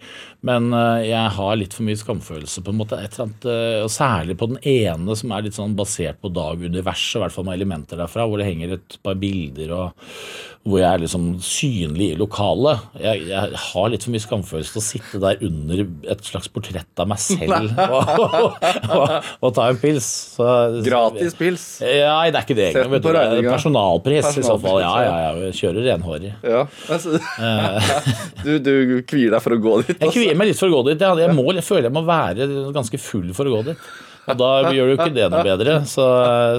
[0.45, 2.61] men eh, jeg har litt for mye skamfølelse.
[2.63, 2.99] på en måte.
[2.99, 7.23] Annet, eh, og Særlig på den ene som er litt sånn basert på Dag-universet, i
[7.23, 10.05] hvert fall med elementer derfra, hvor det henger et par bilder og
[10.67, 12.81] hvor jeg er liksom synlig i lokalet.
[12.99, 16.99] Jeg, jeg har litt for mye skamfølelse til å sitte der under et slags portrett
[16.99, 18.57] av meg selv og, og,
[18.91, 20.07] og, og ta en pils.
[20.35, 20.47] Så,
[20.83, 21.65] Gratis pils.
[21.81, 22.69] ja, det er ikke det.
[22.75, 23.47] Det er.
[23.47, 24.81] Personalpris i så fall.
[24.83, 25.31] Ja, ja, ja.
[25.47, 26.33] Jeg kjører renhårig.
[26.43, 26.65] Ja.
[26.91, 27.15] Altså,
[28.45, 28.73] du, du
[29.07, 29.95] kvier deg for å gå dit?
[29.95, 30.26] Jeg altså.
[30.28, 31.07] Kvier meg litt for å gå dit.
[31.07, 33.88] Jeg, må, jeg føler jeg må være ganske full for å gå dit.
[34.28, 35.80] Og da gjør du ikke det noe bedre.
[35.88, 36.05] Så,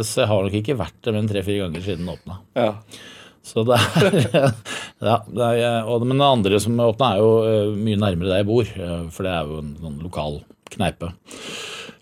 [0.08, 2.40] så jeg har nok ikke vært det mer enn tre-fire ganger siden den åpna.
[2.56, 2.72] Ja.
[3.48, 4.18] Så det er,
[5.08, 8.42] ja, det er og, Men det andre som åpna, er jo eh, mye nærmere der
[8.42, 8.72] jeg bor.
[8.74, 10.40] eh, For det er jo en en lokal
[10.74, 11.12] kneipe.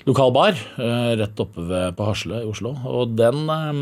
[0.06, 2.70] Lokal bar eh, rett oppe ved, på Hasle i Oslo.
[2.86, 3.78] Og den eh,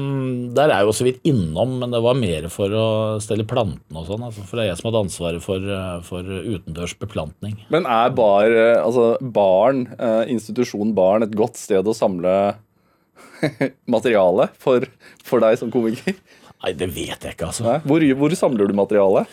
[0.57, 2.87] Der er jeg jo så vidt innom, men det var mer for å
[3.21, 4.25] stelle plantene og sånn.
[4.25, 7.59] Altså, for det er jeg som hadde ansvaret for, eh, for utendørs beplantning.
[7.75, 9.85] Men er bar, altså barn,
[10.33, 12.33] institusjonen barn, et godt sted å samle
[13.95, 14.89] materiale for,
[15.27, 16.17] for deg som komiker?
[16.65, 17.77] Nei, det vet jeg ikke, altså.
[17.85, 19.27] Hvor, hvor samler du materiale?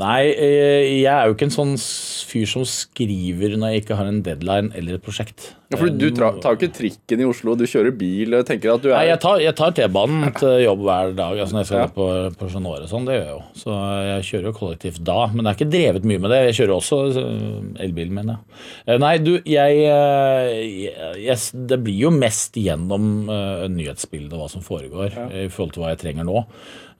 [0.00, 4.08] Nei, eh, jeg er jo ikke en sånn fyr som skriver når jeg ikke har
[4.10, 5.52] en deadline eller et prosjekt.
[5.70, 8.34] Ja, for Du tra- tar jo ikke trikken i Oslo, du kjører bil.
[8.34, 11.38] og tenker at du Nei, er jeg tar, jeg tar T-banen til jobb hver dag.
[11.38, 11.86] altså Når jeg skal Ja.
[11.86, 12.06] på,
[12.38, 13.42] på Chat og sånn, det gjør jeg jo.
[13.62, 15.18] Så jeg kjører jo kollektivt da.
[15.32, 16.40] Men jeg har ikke drevet mye med det.
[16.54, 18.38] Jeg kjører også elbil, elbilen jeg ja.
[18.86, 23.26] Eh, Nei, du, jeg, jeg, jeg Det blir jo mest gjennom
[23.74, 25.14] nyhetsbildet og hva som foregår,
[25.44, 26.44] i forhold til hva jeg trenger nå.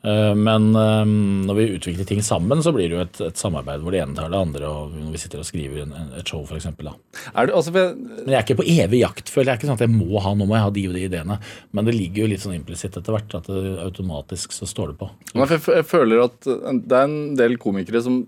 [0.04, 1.06] Eh, Men øh,
[1.48, 4.16] når vi utvikler ting sammen, så blir det jo et, et samarbeid hvor det ene
[4.16, 4.68] tar det andre.
[4.68, 6.68] og Når vi sitter og skriver en, et show, f.eks.
[6.76, 6.94] da.
[7.32, 9.54] Er du, altså, for Men jeg er ikke på evig jakt, føler jeg.
[9.54, 11.38] Er ikke sånn at jeg må ha, nå må jeg ha de og de ideene.
[11.72, 14.98] Men det ligger jo litt sånn implisitt etter hvert, at det automatisk så står det
[15.00, 15.08] på.
[15.34, 18.20] Nei, jeg, føler at det er en del komikere som,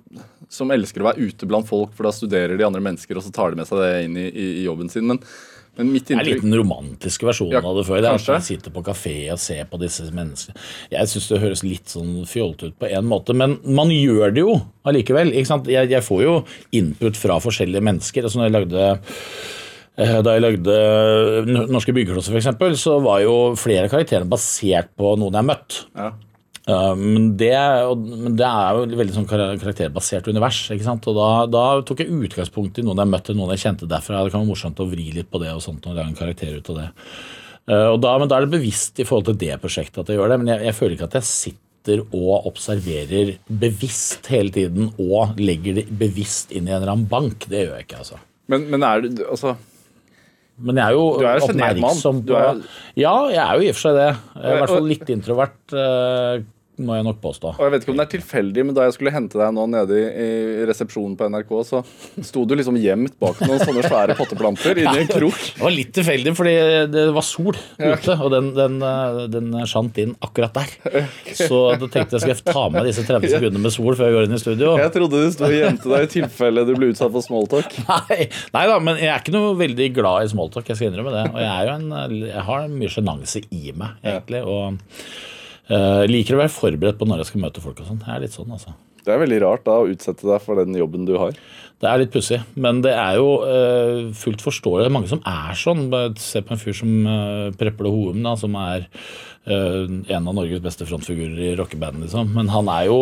[0.52, 3.34] som elsker å være ute blant folk, for da studerer de andre mennesker, og så
[3.34, 5.06] tar de med seg det inn i, i, i jobben sin.
[5.12, 5.20] Men,
[5.76, 8.00] men mitt Det er en litt den romantiske versjonen Ja, av det før.
[8.00, 8.32] Det er at kanskje.
[8.38, 10.56] man sitter på kafé og ser på disse menneskene.
[10.94, 14.40] Jeg syns det høres litt sånn fjollete ut på en måte, men man gjør det
[14.46, 14.56] jo
[14.88, 15.32] allikevel.
[15.36, 16.34] Jeg, jeg får jo
[16.72, 18.24] input fra forskjellige mennesker.
[18.24, 18.86] Altså når jeg lagde
[19.98, 20.76] eh, da jeg lagde
[21.46, 25.82] N- Norske byggeklosser, f.eks., så var jo flere karakterene basert på noen jeg har møtt.
[25.96, 26.12] ja.
[26.66, 27.52] Uh, men, det,
[27.94, 30.64] men det er jo veldig sånn karakterbasert univers.
[30.74, 31.06] ikke sant?
[31.06, 34.24] Og da, da tok jeg utgangspunkt i noen jeg møtte, noen jeg kjente derfra.
[34.26, 36.56] Det kan være morsomt å vri litt på det og sånt, og lage en karakter
[36.58, 36.88] ut av det.
[37.66, 40.30] Og da, men da er det bevisst i forhold til det prosjektet at jeg gjør
[40.30, 40.38] det.
[40.42, 45.80] Men jeg, jeg føler ikke at jeg sitter og observerer bevisst hele tiden og legger
[45.80, 47.46] det bevisst inn i en eller annen bank.
[47.50, 48.20] Det gjør jeg ikke, altså.
[48.50, 49.56] Men, men er du altså
[50.62, 52.60] Men jeg er jo Du er oppmerksom Du på er-
[53.02, 54.10] Ja, jeg er jo i og for seg det.
[54.38, 56.44] I hvert fall litt introvert, eh,
[56.82, 57.54] må jeg nok påstå.
[57.56, 59.64] Og jeg vet ikke om det er tilfeldig, men da jeg skulle hente deg nå
[59.72, 60.28] nede i,
[60.68, 61.82] resepsjonen på NRK, så
[62.26, 65.38] sto du liksom gjemt bak noen sånne svære potteplanter inni en krok.
[65.56, 66.54] Det var litt tilfeldig, fordi
[66.92, 68.76] det var sol ute, og den, den,
[69.32, 71.06] den skjant inn akkurat der.
[71.38, 74.16] Så da tenkte jeg skal jeg ta med disse 30 sekundene med sol før jeg
[74.16, 74.74] går inn i studio.
[74.80, 77.78] Jeg trodde du sto og gjemte deg i tilfelle du ble utsatt for smalltalk.
[77.86, 81.14] Nei, nei da, men jeg er ikke noe veldig glad i smalltalk, jeg skal innrømme
[81.14, 81.24] det.
[81.32, 84.42] Og jeg, er jo en, jeg har mye sjenanse i meg, egentlig.
[84.44, 84.78] Og
[85.68, 88.02] liker å være forberedt på når jeg skal møte folk og sånn.
[88.02, 88.74] Det er litt sånn, altså.
[89.06, 91.36] Det er veldig rart da å utsette deg for den jobben du har.
[91.76, 94.86] Det er litt pussig, men det er jo uh, fullt forståelig.
[94.86, 95.88] Det er mange som er sånn.
[95.92, 98.86] Bare Se på en fyr som uh, Preple Hoem, da, som er
[99.44, 102.00] uh, en av Norges beste frontfigurer i rockeband.
[102.06, 102.32] Liksom.
[102.32, 102.96] Men han er jo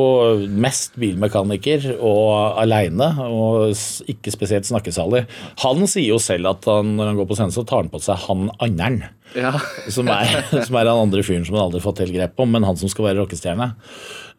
[0.51, 3.79] mest bilmekaniker og aleine, og
[4.11, 5.23] ikke spesielt snakkesalig.
[5.63, 8.03] Han sier jo selv at han, når han går på scenen, så tar han på
[8.03, 9.05] seg han andern.
[9.39, 9.55] Ja.
[9.87, 10.35] Som er,
[10.67, 12.83] som er den andre fyren som han aldri har fått helt grep om, men han
[12.83, 13.71] som skal være rockestjerne.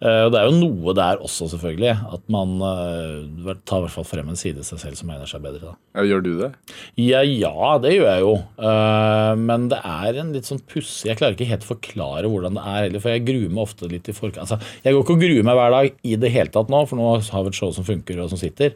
[0.04, 1.94] Eh, og Det er jo noe der også, selvfølgelig.
[2.18, 5.30] At man eh, tar i hvert fall frem en side i seg selv som mener
[5.30, 5.72] seg bedre.
[5.72, 6.06] Da.
[6.06, 6.52] Gjør du det?
[7.00, 8.34] Ja, ja, det gjør jeg jo.
[8.60, 12.60] Eh, men det er en litt sånn pussig Jeg klarer ikke helt å forklare hvordan
[12.60, 14.44] det er heller, for jeg gruer meg ofte litt i forkant.
[14.44, 17.00] Altså, jeg går ikke og gruer meg hver dag i det hele tatt nå, for
[17.00, 18.76] nå har vi et show som funker og som sitter.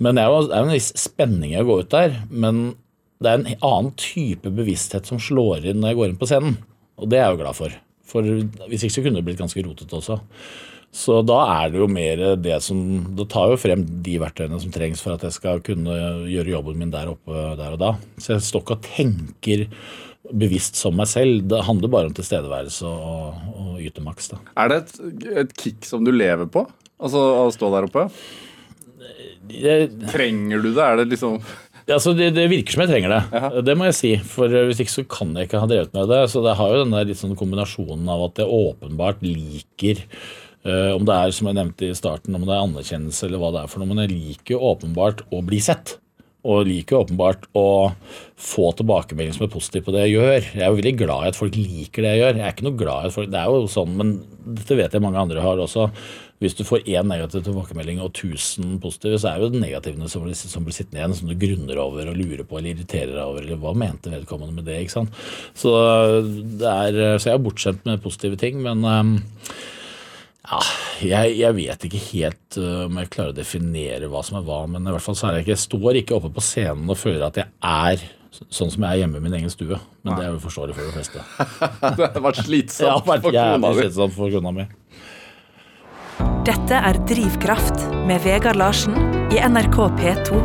[0.00, 2.16] Men det er jo en viss spenning i å gå ut der.
[2.32, 2.70] Men
[3.20, 6.56] det er en annen type bevissthet som slår inn når jeg går inn på scenen.
[7.00, 7.76] Og det er jeg jo glad for.
[8.10, 10.18] For hvis ikke så kunne det blitt ganske rotete også.
[10.90, 12.78] Så da er det jo mer det som
[13.14, 15.94] Det tar jo frem de verktøyene som trengs for at jeg skal kunne
[16.26, 17.92] gjøre jobben min der oppe der og da.
[18.18, 19.66] Så jeg står ikke og tenker
[20.30, 21.44] bevisst som meg selv.
[21.50, 24.32] Det handler bare om tilstedeværelse og, og yte maks.
[24.34, 24.40] da.
[24.58, 26.66] Er det et, et kick som du lever på?
[27.00, 28.08] Altså å stå der oppe?
[29.50, 30.84] Jeg, Trenger du det?
[30.84, 31.38] Er det liksom
[31.94, 33.40] Altså, det, det virker som jeg trenger det.
[33.66, 34.12] Det må jeg si.
[34.34, 36.20] For hvis ikke så kan jeg ikke ha drevet med det.
[36.32, 40.04] Så det har jo den der sånn kombinasjonen av at jeg åpenbart liker
[40.60, 43.48] Uh, om det er som jeg nevnte i starten, om det er anerkjennelse eller hva
[43.54, 43.88] det er for noe.
[43.88, 45.94] Men jeg liker jo åpenbart å bli sett.
[46.40, 47.64] Og liker jo åpenbart å
[48.40, 50.38] få tilbakemelding som er positiv på det jeg gjør.
[50.56, 52.38] Jeg er jo veldig glad i at folk liker det jeg gjør.
[52.38, 54.12] Jeg er ikke noe glad i at folk, Det er jo sånn, men
[54.60, 55.90] dette vet jeg mange andre har også.
[56.40, 60.22] Hvis du får én negativ tilbakemelding og 1000 positive, så er jo det negativene som
[60.24, 63.24] blir, som blir sittende igjen, som du grunner over og lurer på eller irriterer deg
[63.26, 63.44] over.
[63.44, 64.78] Eller hva mente vedkommende med det?
[64.80, 65.20] ikke sant?
[65.52, 65.74] Så,
[66.62, 69.12] det er, så jeg er bortskjemt med positive ting, men um,
[70.48, 70.62] ja,
[71.04, 74.62] jeg, jeg vet ikke helt uh, om jeg klarer å definere hva som er hva,
[74.72, 76.98] men i hvert fall så er jeg ikke, jeg står ikke oppe på scenen og
[76.98, 78.08] føler at jeg er
[78.48, 79.76] sånn som jeg er hjemme i min egen stue.
[80.06, 81.24] Men det er jo forståelig for de fleste.
[82.00, 83.82] Det har vært slitsomt Jeg har vært for kona jævlig di.
[83.84, 84.66] slitsomt for kona mi.
[86.46, 88.96] Dette er Drivkraft med Vegard Larsen
[89.32, 90.40] i NRK P2.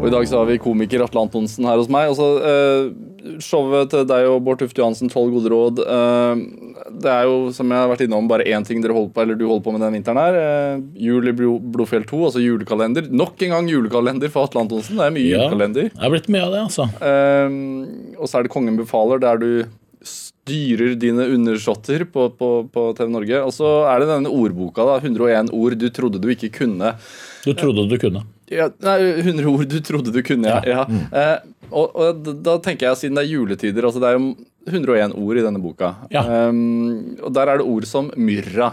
[0.00, 2.08] Og I dag så har vi komiker Atle Antonsen her hos meg.
[2.08, 5.80] Også, eh, Showet til deg og Bård Tufte Johansen, 'Tolv gode råd'.
[5.84, 6.36] eh,
[7.00, 9.34] det er jo, som jeg har vært innom, bare én ting dere holder på, eller
[9.36, 10.34] du holder på med den vinteren her.
[10.34, 13.10] eh, jul i Blodfjell 2, altså julekalender.
[13.12, 14.96] Nok en gang julekalender for Atle Antonsen.
[14.96, 15.48] Det er mye Ja.
[15.50, 15.90] julekalender.
[15.92, 16.84] Det er blitt mye av det, altså.
[17.02, 19.64] Eh, og så er det Kongen befaler, der du
[20.40, 23.40] styrer dine undersåtter på, på, på TV Norge.
[23.44, 24.98] Og så er det denne ordboka, da.
[25.02, 26.94] 101 ord du trodde du ikke kunne.
[27.44, 28.24] Du trodde du kunne.
[28.50, 30.60] Ja, nei, 100 ord du trodde du kunne, ja.
[30.66, 30.86] ja.
[31.14, 31.36] Eh,
[31.70, 34.32] og, og da tenker jeg, siden det er juletider altså Det er jo
[34.66, 35.92] 101 ord i denne boka.
[36.10, 36.24] Ja.
[36.50, 38.72] Um, og der er det ord som myrra.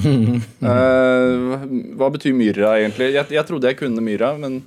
[0.60, 1.62] Eh,
[1.98, 3.10] hva betyr myrra, egentlig?
[3.16, 4.60] Jeg, jeg trodde jeg kunne myrra, men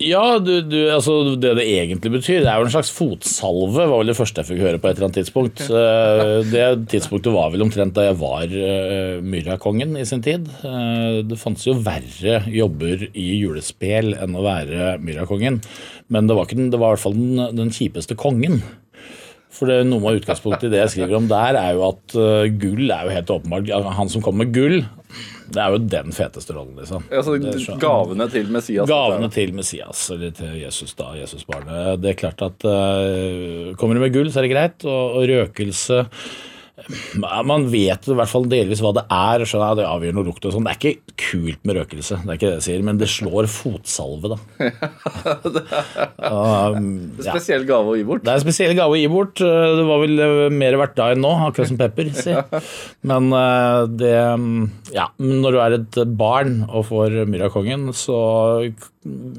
[0.00, 4.00] Ja, du, du, altså det det egentlig betyr, det er jo en slags fotsalve, var
[4.00, 5.62] vel det første jeg fikk høre på et eller annet tidspunkt.
[5.68, 10.48] Eh, Det tidspunktet var vel omtrent da jeg var uh, Myrakongen i sin tid.
[10.64, 15.60] Eh, det fantes jo verre jobber i julespel enn å være Myrakongen,
[16.12, 18.62] men det var, ikke den, det var i hvert fall den, den kjipeste kongen.
[19.52, 22.50] For det, Noe av utgangspunktet i det jeg skriver om der, er jo at eh,
[22.58, 23.68] gull er jo helt åpenbart
[24.00, 24.78] Han som kommer med gull,
[25.52, 27.04] det er jo den feteste rollen, liksom.
[27.10, 32.00] altså, Det gavene til Messias Gavene til Messias, eller til Jesus, da, Jesusbarnet.
[32.02, 34.88] Det er klart at uh, kommer du med gull, så er det greit.
[34.88, 36.06] Og, og røkelse
[37.20, 39.44] Man vet i hvert fall delvis hva det er.
[39.44, 40.64] jeg, Det avgjør noe lukt og sånn.
[40.66, 43.48] Det er ikke kult med røkelse, det er ikke det jeg sier, men det slår
[43.52, 44.40] fotsalve, da.
[46.22, 47.32] Um, ja.
[47.34, 48.22] Spesiell gave å gi bort.
[48.24, 49.40] Det er en spesiell gave å gi bort.
[49.42, 52.10] Det var vel eh, mer verdt da enn nå, akkurat som pepper.
[52.16, 52.34] Si.
[53.10, 54.12] Men eh, det
[54.94, 58.18] Ja, men når du er et barn og får Myrakongen, så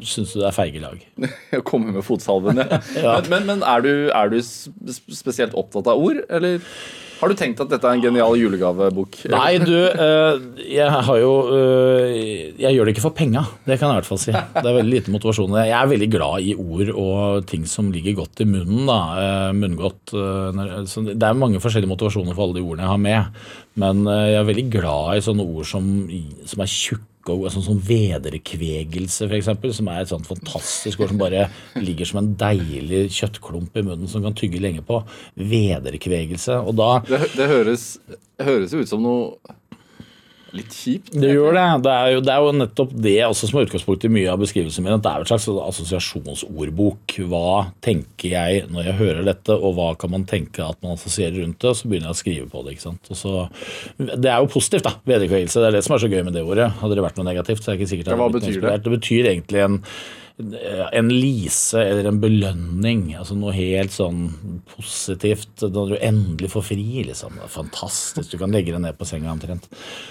[0.03, 0.99] syns du det er feige lag.
[1.59, 2.81] Å komme med fotsalven, ja.
[3.03, 3.15] Ja.
[3.29, 6.59] Men, men, men er, du, er du spesielt opptatt av ord, eller
[7.23, 9.21] Har du tenkt at dette er en genial julegavebok?
[9.31, 10.41] Nei, du, eh,
[10.75, 14.09] jeg har jo eh, Jeg gjør det ikke for penga, det kan jeg i hvert
[14.09, 14.33] fall si.
[14.33, 15.55] Det er veldig lite motivasjon.
[15.63, 18.83] Jeg er veldig glad i ord og ting som ligger godt i munnen.
[18.89, 20.11] da, eh, Munngodt.
[20.11, 23.41] Det er mange forskjellige motivasjoner for alle de ordene jeg har med.
[23.79, 25.87] Men jeg er veldig glad i sånne ord som,
[26.43, 31.21] som er tjukke og sånn som vederkvegelse, f.eks., som er et sånt fantastisk ord som
[31.21, 31.47] bare
[31.79, 34.99] ligger som en deilig kjøttklump i munnen som kan tygge lenge på.
[35.39, 36.59] Vederkvegelse.
[36.67, 37.87] Og da Det, det høres,
[38.43, 39.55] høres ut som noe
[40.57, 41.11] litt kjipt.
[41.17, 41.65] Det gjør det.
[41.85, 44.41] Det er, jo, det er jo nettopp det også som er utgangspunktet i mye av
[44.43, 44.95] beskrivelsen min.
[44.97, 47.17] At det er et slags assosiasjonsordbok.
[47.31, 47.53] Hva
[47.85, 51.59] tenker jeg når jeg hører dette, og hva kan man tenke at man assosierer rundt
[51.61, 51.71] det?
[51.73, 52.75] Og så begynner jeg å skrive på det.
[52.75, 53.13] ikke sant?
[53.13, 53.35] Og så,
[53.99, 54.97] det er jo positivt, da.
[55.13, 55.61] Vederkvegelse.
[55.61, 56.71] Det er det som er så gøy med det ordet.
[56.81, 58.77] Hadde det vært noe negativt, så er det ikke sikkert betyr det?
[58.83, 59.79] Det betyr egentlig en
[60.91, 63.03] en lise eller en belønning.
[63.19, 64.23] altså Noe helt sånn
[64.73, 66.85] positivt når du endelig får fri.
[67.05, 68.31] liksom, det er Fantastisk.
[68.31, 69.67] Du kan legge deg ned på senga omtrent.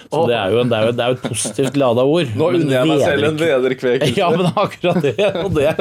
[0.07, 2.31] Så det, er en, det, er jo, det er jo et positivt lada ord.
[2.39, 4.11] Nå unner jeg meg selv en lederkvekelse.
[4.23, 5.29] Ja, men akkurat det.
[5.43, 5.73] Og det,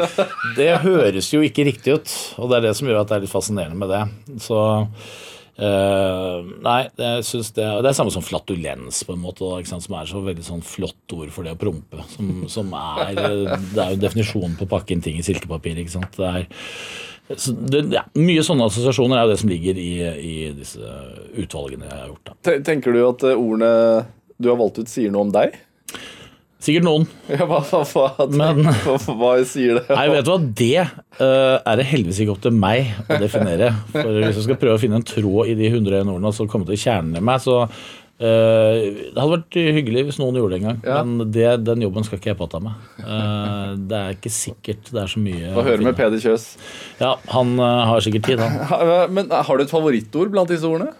[0.56, 2.14] det høres jo ikke riktig ut.
[2.42, 4.40] Og det er det som gjør at det er litt fascinerende med det.
[4.42, 4.58] Så
[5.52, 9.96] Uh, nei, jeg synes det, det er samme som flatulens, på en måte, da, som
[9.98, 12.00] er så veldig sånn flott ord for det å prompe.
[12.14, 13.20] Som, som er,
[13.74, 15.78] det er jo definisjonen på å pakke inn ting i silkepapir.
[15.82, 16.16] ikke sant?
[16.16, 16.46] Det er,
[17.72, 20.96] det, ja, mye sånne assosiasjoner er jo det som ligger i, i disse
[21.38, 22.32] utvalgene jeg har gjort.
[22.32, 22.56] Da.
[22.66, 23.74] Tenker du at ordene
[24.42, 25.54] du har valgt ut, sier noe om deg?
[26.62, 27.06] Sikkert noen.
[27.32, 29.86] Ja, hva, hva, Men, hva, hva sier det?
[29.90, 33.72] Nei, vet du hva, Det uh, er det heldigvis ikke opp til meg å definere.
[33.94, 36.46] For Hvis jeg skal prøve å finne en tråd i de 101 ordene og så
[36.50, 37.72] komme til kjernen i meg, så uh,
[38.22, 41.00] Det hadde vært hyggelig hvis noen gjorde det en gang, ja.
[41.08, 42.76] men det, den jobben skal ikke jeg påta meg.
[43.00, 46.46] Uh, det er ikke sikkert det er så mye Hva hører med Peder Kjøs?
[47.02, 49.10] Ja, han har sikkert tid, han.
[49.16, 50.94] Men har du et favorittord blant disse ordene?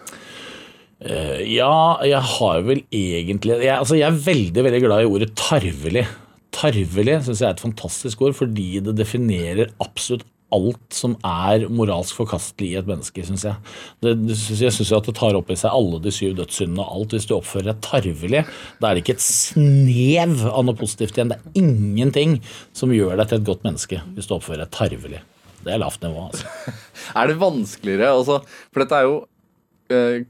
[1.03, 5.33] Uh, ja, jeg har vel egentlig jeg, altså jeg er veldig veldig glad i ordet
[5.35, 6.05] tarvelig.
[6.53, 10.23] Tarvelig syns jeg er et fantastisk ord fordi det definerer absolutt
[10.53, 13.73] alt som er moralsk forkastelig i et menneske, syns jeg.
[14.05, 14.13] Det,
[14.59, 17.17] jeg syns at det tar opp i seg alle de syv dødssyndene og alt.
[17.17, 18.43] Hvis du oppfører deg tarvelig,
[18.79, 21.33] da er det ikke et snev av noe positivt igjen.
[21.33, 22.39] Det er ingenting
[22.77, 25.25] som gjør deg til et godt menneske hvis du oppfører deg tarvelig.
[25.63, 26.73] Det er lavt nivå, altså.
[27.19, 28.13] er det vanskeligere?
[28.13, 29.32] Altså, for dette er jo Eh,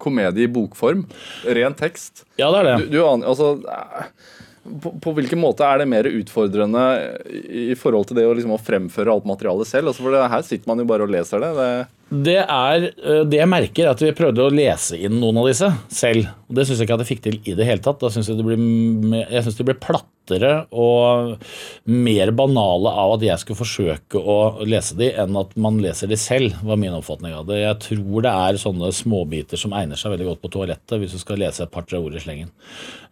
[0.01, 1.03] komedie i bokform.
[1.57, 2.25] Ren tekst.
[2.41, 2.77] Ja, det er det.
[2.85, 3.53] Du, du aner, altså,
[4.63, 6.83] på, på, hvilken måte er det mer utfordrende
[7.51, 9.91] i forhold til det å, liksom, å fremføre alt materialet selv?
[9.91, 11.51] Altså, for det, Her sitter man jo bare og leser det.
[11.59, 11.73] det
[12.13, 15.69] det er eh, det jeg merker, at vi prøvde å lese inn noen av disse
[15.89, 16.29] selv.
[16.45, 17.99] Det syns jeg ikke at jeg fikk til i det hele tatt.
[18.03, 19.77] Da synes jeg, det ble, jeg ble
[20.23, 21.37] plattere og
[21.85, 26.17] mer banale av at jeg skulle forsøke å lese de, enn at man leser de
[26.17, 27.61] selv, var min oppfatning av det.
[27.61, 31.19] Jeg tror det er sånne småbiter som egner seg veldig godt på toalettet hvis du
[31.19, 32.51] skal lese et par-tre ord i slengen.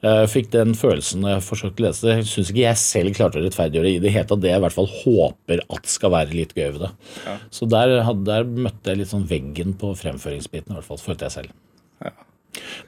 [0.02, 2.18] Jeg fikk den følelsen når jeg forsøkte å lese det.
[2.30, 4.78] Syns ikke jeg selv klarte å rettferdiggjøre i det hele tatt det jeg i hvert
[4.80, 6.92] fall håper at skal være litt gøy ved det.
[7.28, 7.38] Ja.
[7.54, 11.38] Så der, der møtte jeg litt sånn veggen på fremføringsbiten, i hvert fall, følte jeg
[11.38, 11.58] selv.
[12.02, 12.16] Ja.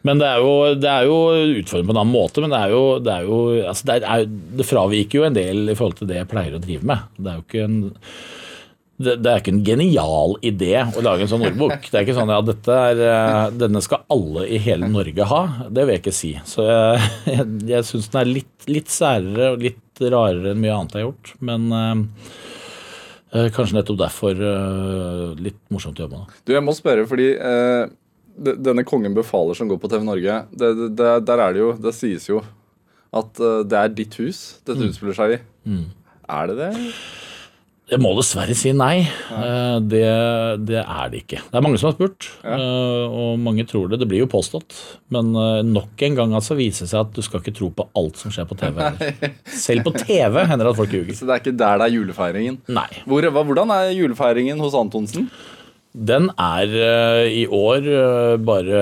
[0.03, 1.17] Men det er, jo, det jo
[1.61, 2.43] utfordrende på en annen måte.
[2.43, 3.41] Men det er jo, det, er jo,
[3.71, 6.63] altså det, er, det fraviker jo en del i forhold til det jeg pleier å
[6.63, 7.11] drive med.
[7.17, 7.77] Det er jo ikke en
[9.03, 11.89] er ikke en genial idé å lage en sånn ordbok.
[11.89, 15.41] Det er ikke sånn at ja, eh, denne skal alle i hele Norge ha.
[15.67, 16.31] Det vil jeg ikke si.
[16.47, 20.77] Så jeg, jeg, jeg syns den er litt, litt særere og litt rarere enn mye
[20.77, 21.33] annet jeg har gjort.
[21.49, 22.29] Men uh,
[23.33, 26.33] Eh, kanskje nettopp derfor eh, litt morsomt å jobbe med.
[26.45, 27.87] Du, jeg må spørre, fordi eh,
[28.33, 31.93] denne Kongen befaler som går på TV Norge, det, det, der er det jo Det
[31.95, 32.41] sies jo
[33.13, 34.87] at eh, det er ditt hus dette mm.
[34.89, 35.43] utspiller seg i.
[35.69, 35.83] Mm.
[36.33, 36.71] Er det det?
[37.91, 39.03] Jeg må dessverre si nei.
[39.03, 39.77] Ja.
[39.77, 40.01] Det,
[40.65, 41.41] det, er det ikke.
[41.45, 42.55] Det er mange som har spurt, ja.
[43.05, 43.99] og mange tror det.
[44.01, 44.73] Det blir jo påstått.
[45.13, 45.35] Men
[45.67, 48.33] nok en gang altså viser det seg at du skal ikke tro på alt som
[48.33, 48.79] skjer på TV.
[49.67, 51.11] Selv på TV hender det at folk ljuger.
[51.19, 52.61] Så det er ikke der det er julefeiringen?
[52.79, 52.87] Nei.
[53.03, 55.27] Hvor, hvordan er julefeiringen hos Antonsen?
[55.93, 56.71] Den er
[57.29, 57.85] i år
[58.41, 58.79] bare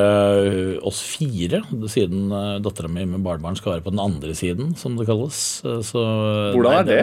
[0.88, 1.60] oss fire,
[1.92, 2.32] siden
[2.64, 5.42] dattera mi med barnebarn skal være på den andre siden, som det kalles.
[5.60, 6.06] Så,
[6.56, 7.02] hvordan er det?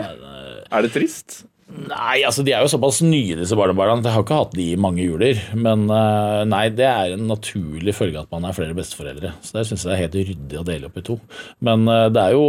[0.72, 1.42] Er det trist?
[1.68, 4.00] Nei, altså de er jo såpass nye, disse barnebarna.
[4.00, 5.36] Jeg har ikke hatt de i mange juler.
[5.52, 9.34] Men eh, nei, det er en naturlig følge at man er flere besteforeldre.
[9.44, 11.18] Så det syns jeg er helt ryddig å dele opp i to.
[11.64, 12.46] Men eh, det er jo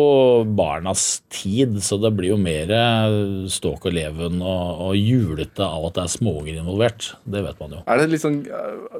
[0.56, 1.06] barnas
[1.36, 3.20] tid, så det blir jo mer eh,
[3.52, 7.12] ståk og leven og, og julete av at det er småunger involvert.
[7.28, 7.84] Det vet man jo.
[7.92, 8.42] Er det liksom,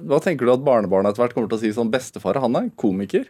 [0.10, 2.74] Hva tenker du at barnebarna etter hvert kommer til å si sånn Bestefar, han er
[2.80, 3.30] komiker?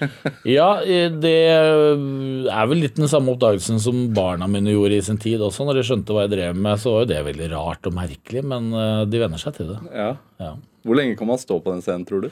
[0.56, 5.20] Ja, eh, det er vel litt den samme oppdagelsen som barna mine gjorde i sin
[5.20, 5.66] tid også.
[5.68, 8.44] Når de skjønte hva jeg drev med, så var jo det veldig rart og merkelig,
[8.52, 9.80] men eh, de venner seg til det.
[9.92, 10.10] Ja.
[10.40, 10.54] Ja.
[10.86, 12.30] Hvor lenge kan man stå på den scenen, tror du?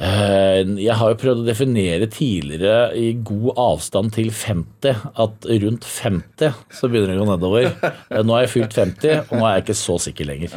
[0.00, 5.84] Eh, Jeg har jo prøvd å definere tidligere i god avstand til 50 at rundt
[5.84, 7.68] 50 så begynner det å gå nedover.
[8.08, 10.54] Eh, Nå har jeg fylt 50, og nå er jeg ikke så sikker lenger.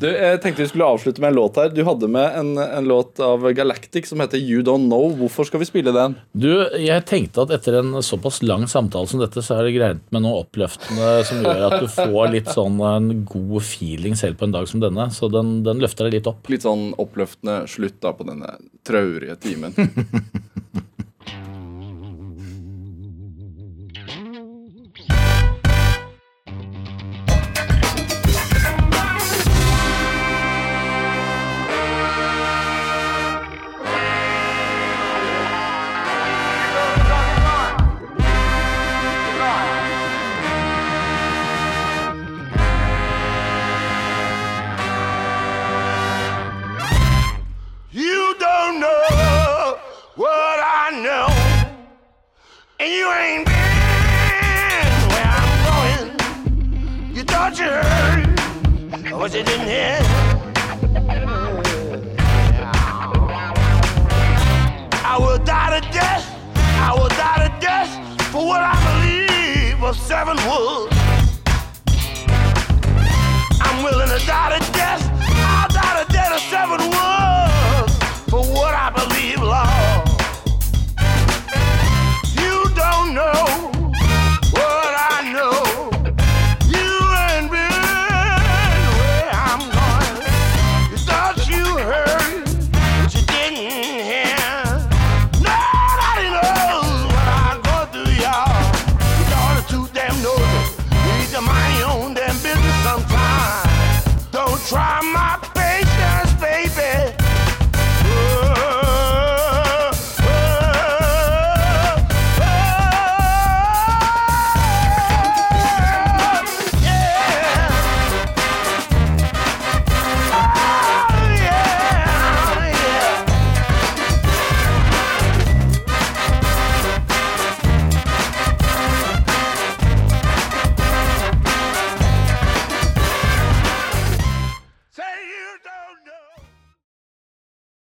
[0.00, 1.68] Du, jeg tenkte vi skulle avslutte med en låt her.
[1.74, 5.10] Du hadde med en, en låt av Galactic som heter You Don't Know.
[5.20, 6.16] Hvorfor skal vi spille den?
[6.32, 6.48] Du,
[6.80, 10.24] jeg tenkte at etter en såpass lang samtale som dette, så er det greit med
[10.24, 14.56] noe oppløftende som gjør at du får litt sånn en god feeling selv på en
[14.56, 15.10] dag som denne.
[15.12, 16.48] Så den, den løfter deg litt opp.
[16.52, 19.74] Litt sånn oppløftende slutt da på denne traurige timen.